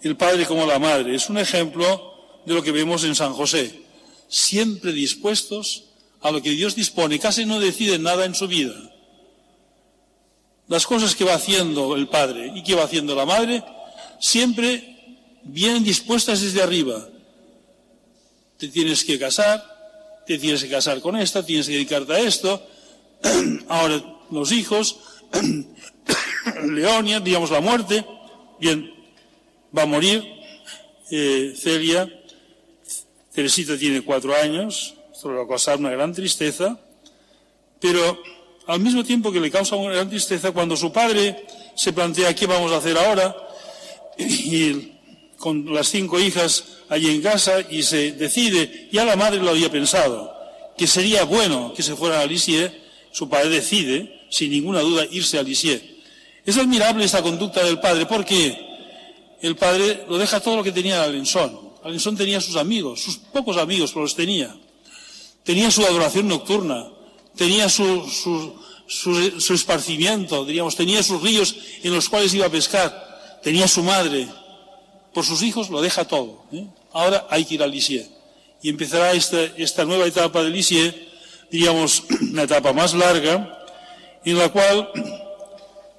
[0.02, 1.14] el padre como la madre.
[1.14, 2.12] Es un ejemplo
[2.44, 3.84] de lo que vemos en San José.
[4.28, 5.84] Siempre dispuestos
[6.20, 7.18] a lo que Dios dispone.
[7.18, 8.74] Casi no deciden nada en su vida.
[10.68, 13.64] Las cosas que va haciendo el padre y que va haciendo la madre,
[14.20, 17.08] siempre vienen dispuestas desde arriba.
[18.58, 19.64] Te tienes que casar,
[20.26, 22.62] te tienes que casar con esta, tienes que dedicarte a esto.
[23.68, 24.98] Ahora los hijos,
[26.64, 28.04] Leonia, digamos la muerte,
[28.58, 28.92] bien,
[29.76, 30.24] va a morir,
[31.10, 32.08] eh, Celia,
[33.32, 36.78] Teresita tiene cuatro años, esto le va a causar una gran tristeza,
[37.80, 38.22] pero
[38.66, 42.46] al mismo tiempo que le causa una gran tristeza, cuando su padre se plantea qué
[42.46, 43.34] vamos a hacer ahora,
[44.18, 44.92] y
[45.38, 49.70] con las cinco hijas allí en casa, y se decide, ya la madre lo había
[49.70, 50.32] pensado,
[50.76, 52.72] que sería bueno que se fuera a Lisieux,
[53.10, 55.91] su padre decide, sin ninguna duda, irse a Lisieux.
[56.44, 58.58] Es admirable esta conducta del padre, porque
[59.40, 61.72] el padre lo deja todo lo que tenía Alençon.
[61.84, 64.54] Alençon tenía sus amigos, sus pocos amigos, pero los tenía.
[65.44, 66.88] Tenía su adoración nocturna,
[67.36, 68.08] tenía su,
[68.86, 74.28] su, esparcimiento, diríamos, tenía sus ríos en los cuales iba a pescar, tenía su madre.
[75.12, 76.44] Por sus hijos lo deja todo.
[76.52, 76.66] ¿eh?
[76.92, 78.08] Ahora hay que ir a Lisieux.
[78.62, 80.94] Y empezará esta, esta nueva etapa de Lisieux,
[81.50, 83.64] diríamos, una etapa más larga,
[84.24, 84.88] en la cual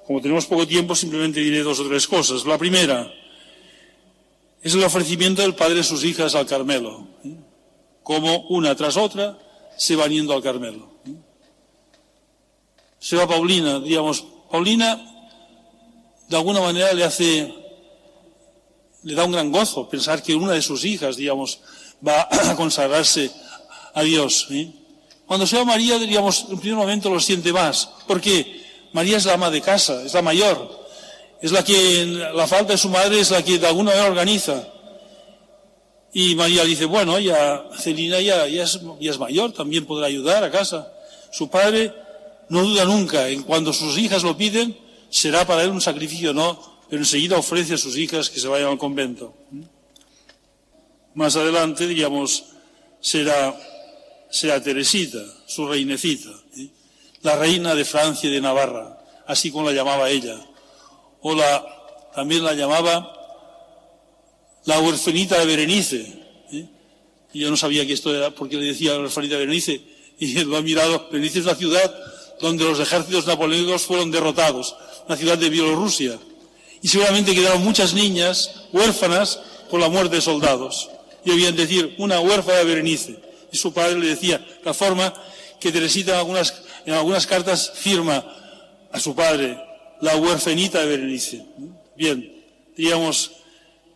[0.06, 2.44] como tenemos poco tiempo, simplemente diré dos o tres cosas.
[2.44, 3.12] La primera
[4.62, 7.36] es el ofrecimiento del padre de sus hijas al Carmelo, ¿eh?
[8.02, 9.38] como una tras otra
[9.76, 10.88] se van yendo al Carmelo.
[11.06, 11.14] ¿eh?
[12.98, 15.10] Se va Paulina, digamos, Paulina
[16.28, 17.52] de alguna manera le hace,
[19.02, 21.60] le da un gran gozo pensar que una de sus hijas, digamos,
[22.06, 23.30] va a consagrarse
[23.94, 24.48] a Dios.
[24.50, 24.70] ¿eh?
[25.26, 27.88] Cuando se va María, diríamos, en primer momento lo siente más.
[28.06, 28.63] ¿Por qué?
[28.94, 30.86] María es la ama de casa, es la mayor,
[31.42, 34.68] es la que la falta de su madre es la que de alguna manera organiza.
[36.12, 40.92] Y María dice, bueno, ya Celina ya, ya, es, mayor, también podrá ayudar a casa.
[41.32, 41.92] Su padre
[42.48, 44.78] no duda nunca en cuando sus hijas lo piden,
[45.10, 46.56] será para él un sacrificio, no,
[46.88, 49.34] pero enseguida ofrece a sus hijas que se vayan al convento.
[51.14, 52.44] Más adelante, digamos,
[53.00, 53.58] será,
[54.30, 56.30] será Teresita, su reinecita
[57.24, 60.36] la reina de Francia y de Navarra, así como la llamaba ella.
[61.22, 61.64] O la,
[62.14, 63.10] también la llamaba
[64.66, 66.22] la huerfanita de Berenice.
[66.52, 66.68] ¿eh?
[67.32, 69.80] Y yo no sabía que esto era porque le decía la huerfanita de Berenice.
[70.18, 71.08] Y lo ha mirado.
[71.10, 71.94] Berenice es una ciudad
[72.40, 76.18] donde los ejércitos napoleónicos fueron derrotados, una ciudad de Bielorrusia.
[76.82, 80.90] Y seguramente quedaron muchas niñas huérfanas por la muerte de soldados.
[81.24, 83.18] Y debían decir, una huérfana de Berenice.
[83.50, 85.14] Y su padre le decía, la forma
[85.58, 86.52] que Teresita algunas
[86.86, 88.24] en algunas cartas firma
[88.92, 89.58] a su padre,
[90.00, 91.44] la huerfanita de Berenice.
[91.96, 92.44] Bien,
[92.76, 93.32] digamos,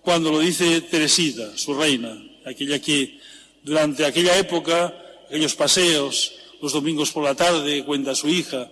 [0.03, 2.17] cuando lo dice Teresita, su reina,
[2.47, 3.19] aquella que
[3.63, 4.95] durante aquella época,
[5.27, 8.71] aquellos paseos, los domingos por la tarde, cuenta su hija,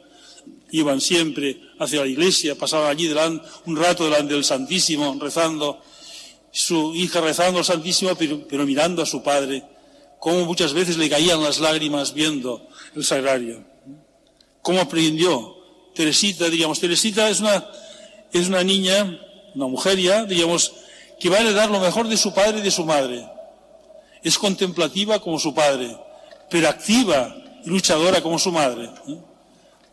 [0.70, 3.12] iban siempre hacia la iglesia, pasaban allí
[3.66, 5.80] un rato delante del Santísimo, rezando,
[6.50, 9.62] su hija rezando al Santísimo, pero, pero mirando a su padre,
[10.18, 13.75] como muchas veces le caían las lágrimas viendo el sagrario
[14.66, 15.54] cómo aprendió
[15.94, 17.64] Teresita, digamos, Teresita es una,
[18.32, 19.16] es una niña,
[19.54, 20.72] una mujer ya, digamos,
[21.20, 23.24] que va a heredar lo mejor de su padre y de su madre.
[24.24, 25.96] Es contemplativa como su padre,
[26.50, 28.90] pero activa y luchadora como su madre.
[29.06, 29.16] ¿eh?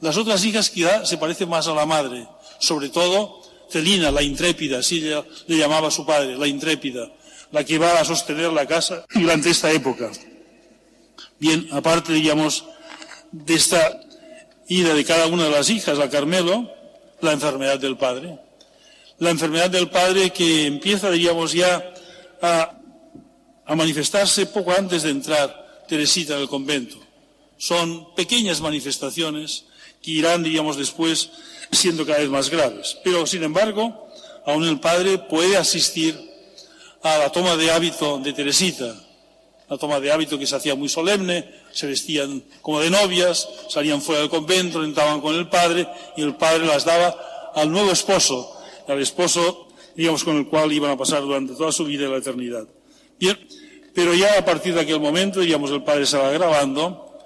[0.02, 4.80] Las otras hijas quizá se parecen más a la madre, sobre todo Celina, la intrépida,
[4.80, 7.12] así le llamaba su padre, la intrépida,
[7.52, 10.10] la que va a sostener la casa durante esta época.
[11.40, 12.66] Bien, aparte, digamos,
[13.32, 14.00] de esta
[14.68, 16.72] ida de cada una de las hijas a Carmelo,
[17.22, 18.40] la enfermedad del padre.
[19.20, 21.94] La enfermedad del padre que empieza, diríamos, ya
[22.42, 22.78] a,
[23.66, 26.98] a manifestarse poco antes de entrar Teresita en el convento.
[27.58, 29.66] Son pequeñas manifestaciones
[30.02, 31.30] que irán, diríamos, después
[31.72, 32.98] siendo cada vez más graves.
[33.04, 34.08] Pero, sin embargo,
[34.46, 36.20] aún el padre puede asistir
[37.02, 38.96] a la toma de hábito de Teresita,
[39.70, 44.02] la toma de hábito que se hacía muy solemne, se vestían como de novias, salían
[44.02, 48.56] fuera del convento, entraban con el padre y el padre las daba al nuevo esposo,
[48.88, 52.68] al esposo, digamos, con el cual iban a pasar durante toda su vida la eternidad.
[53.20, 53.38] Bien,
[53.94, 57.20] pero ya a partir de aquel momento, el padre se va grabando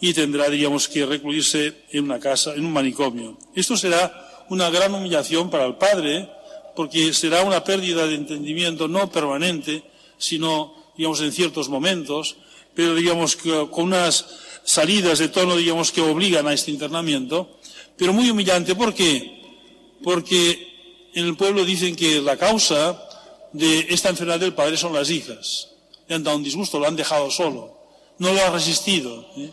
[0.00, 3.38] y tendrá, diríamos, que recluirse en una casa, en un manicomio.
[3.54, 6.28] Esto será una gran humillación para el padre,
[6.74, 9.82] porque será una pérdida de entendimiento no permanente,
[10.18, 12.36] sino, digamos, en ciertos momentos,
[12.74, 14.26] pero digamos que con unas
[14.64, 17.58] salidas de tono, digamos, que obligan a este internamiento,
[17.96, 18.74] pero muy humillante.
[18.74, 19.40] ¿Por qué?
[20.02, 23.02] Porque en el pueblo dicen que la causa
[23.52, 25.70] de esta enfermedad del padre son las hijas.
[26.08, 27.78] Le han dado un disgusto, lo han dejado solo,
[28.18, 29.26] no lo ha resistido.
[29.36, 29.50] ¿eh?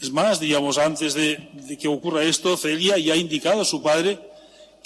[0.00, 4.18] Es más, digamos, antes de, que ocurra esto, Celia ya ha indicado a su padre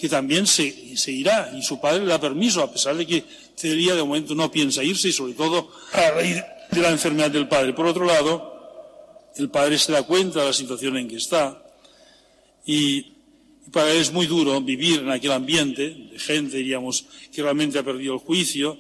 [0.01, 3.25] que también se, se, irá y su padre le da permiso, a pesar de que
[3.55, 7.49] Celia de momento no piensa irse y sobre todo a raíz de la enfermedad del
[7.49, 7.75] padre.
[7.75, 11.63] Por otro lado, el padre se da cuenta de la situación en que está
[12.65, 13.13] y,
[13.73, 17.83] para él es muy duro vivir en aquel ambiente de gente, diríamos, que realmente ha
[17.83, 18.79] perdido el juicio.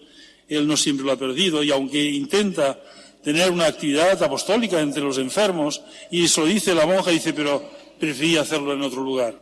[0.48, 2.80] Él no siempre lo ha perdido y aunque intenta
[3.22, 7.70] tener una actividad apostólica entre los enfermos y eso lo dice la monja, dice, pero
[7.98, 9.40] prefería hacerlo en otro lugar.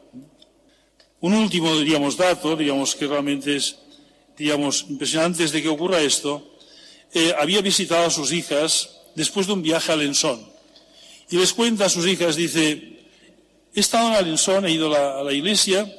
[1.21, 3.77] Un último, diríamos, dato, digamos, que realmente es,
[4.37, 6.57] digamos, impresionante antes de que ocurra esto,
[7.13, 10.47] eh, había visitado a sus hijas después de un viaje a Lensón.
[11.31, 12.99] Y les cuenta a sus hijas, dice,
[13.75, 15.93] he estado en Alensón, he ido a la iglesia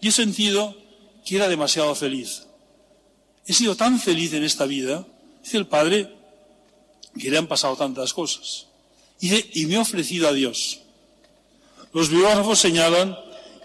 [0.00, 0.76] y he sentido
[1.24, 2.46] que era demasiado feliz.
[3.46, 5.06] He sido tan feliz en esta vida,
[5.42, 6.12] dice el padre,
[7.18, 8.66] que le han pasado tantas cosas.
[9.20, 10.80] Y, me he ofrecido a Dios.
[11.92, 13.16] Los biógrafos señalan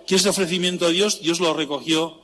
[0.06, 2.22] que este ofrecimiento a Dios, Dios lo recogió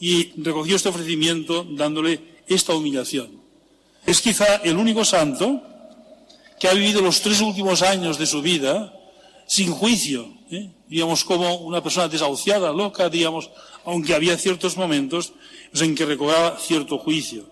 [0.00, 3.40] y recogió este ofrecimiento dándole esta humillación.
[4.06, 5.62] Es quizá el único santo
[6.58, 8.92] que ha vivido los tres últimos años de su vida
[9.46, 10.70] sin juicio, ¿eh?
[10.88, 13.50] digamos como una persona desahuciada, loca, digamos,
[13.84, 15.32] aunque había ciertos momentos
[15.74, 17.44] en que recobraba cierto juicio,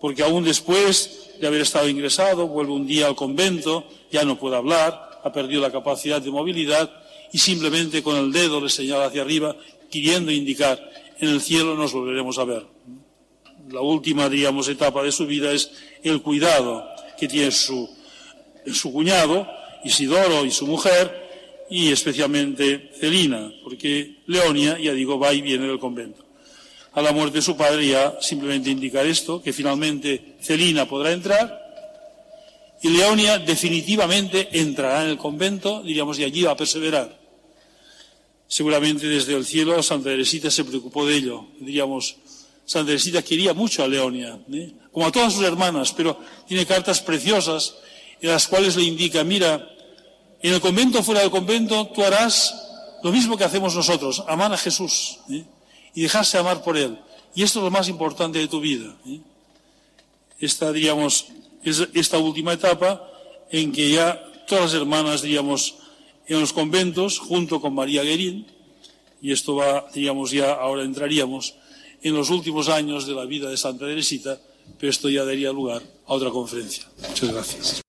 [0.00, 4.56] porque aún después de haber estado ingresado, vuelve un día al convento, ya no puede
[4.56, 6.90] hablar, ha perdido la capacidad de movilidad
[7.32, 9.56] y simplemente con el dedo le señala hacia arriba,
[9.90, 10.78] queriendo indicar,
[11.18, 12.66] en el cielo nos volveremos a ver.
[13.70, 15.70] La última, digamos, etapa de su vida es
[16.02, 17.88] el cuidado que tiene su,
[18.72, 19.48] su cuñado,
[19.84, 21.28] Isidoro y su mujer,
[21.70, 26.30] y especialmente Celina, porque Leonia, ya digo, va y viene del convento
[26.92, 31.60] a la muerte de su padre ya simplemente indicar esto, que finalmente Celina podrá entrar
[32.82, 37.19] y Leonia definitivamente entrará en el convento, diríamos, y allí va a perseverar.
[38.50, 41.46] Seguramente desde el cielo Santa Teresita se preocupó de ello.
[41.60, 42.16] Diríamos,
[42.66, 44.72] Santa Teresita quería mucho a Leonia, ¿eh?
[44.92, 47.76] como a todas sus hermanas, pero tiene cartas preciosas
[48.20, 49.70] en las cuales le indica, mira,
[50.42, 52.54] en el convento fuera del convento tú harás
[53.04, 55.20] lo mismo que hacemos nosotros, amar a Jesús.
[55.30, 55.44] ¿eh?
[55.94, 56.98] y dejarse amar por Él.
[57.34, 58.94] Y esto es lo más importante de tu vida.
[59.06, 59.20] ¿eh?
[60.38, 61.26] Esta, diríamos,
[61.62, 63.06] es esta última etapa
[63.50, 65.76] en que ya todas las hermanas, diríamos,
[66.30, 68.46] en los conventos, junto con María Guerín,
[69.20, 71.56] y esto va, diríamos, ya ahora entraríamos
[72.02, 74.38] en los últimos años de la vida de Santa Teresita,
[74.78, 76.84] pero esto ya daría lugar a otra conferencia.
[77.08, 77.82] Muchas gracias.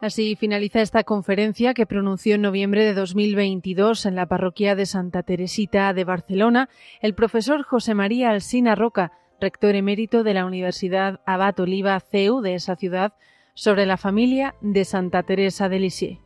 [0.00, 5.22] Así finaliza esta conferencia que pronunció en noviembre de 2022 en la parroquia de Santa
[5.22, 6.68] Teresita de Barcelona
[7.00, 12.54] el profesor José María Alsina Roca, rector emérito de la Universidad Abad Oliva CEU de
[12.54, 13.14] esa ciudad,
[13.54, 16.23] sobre la familia de Santa Teresa de Lisieux.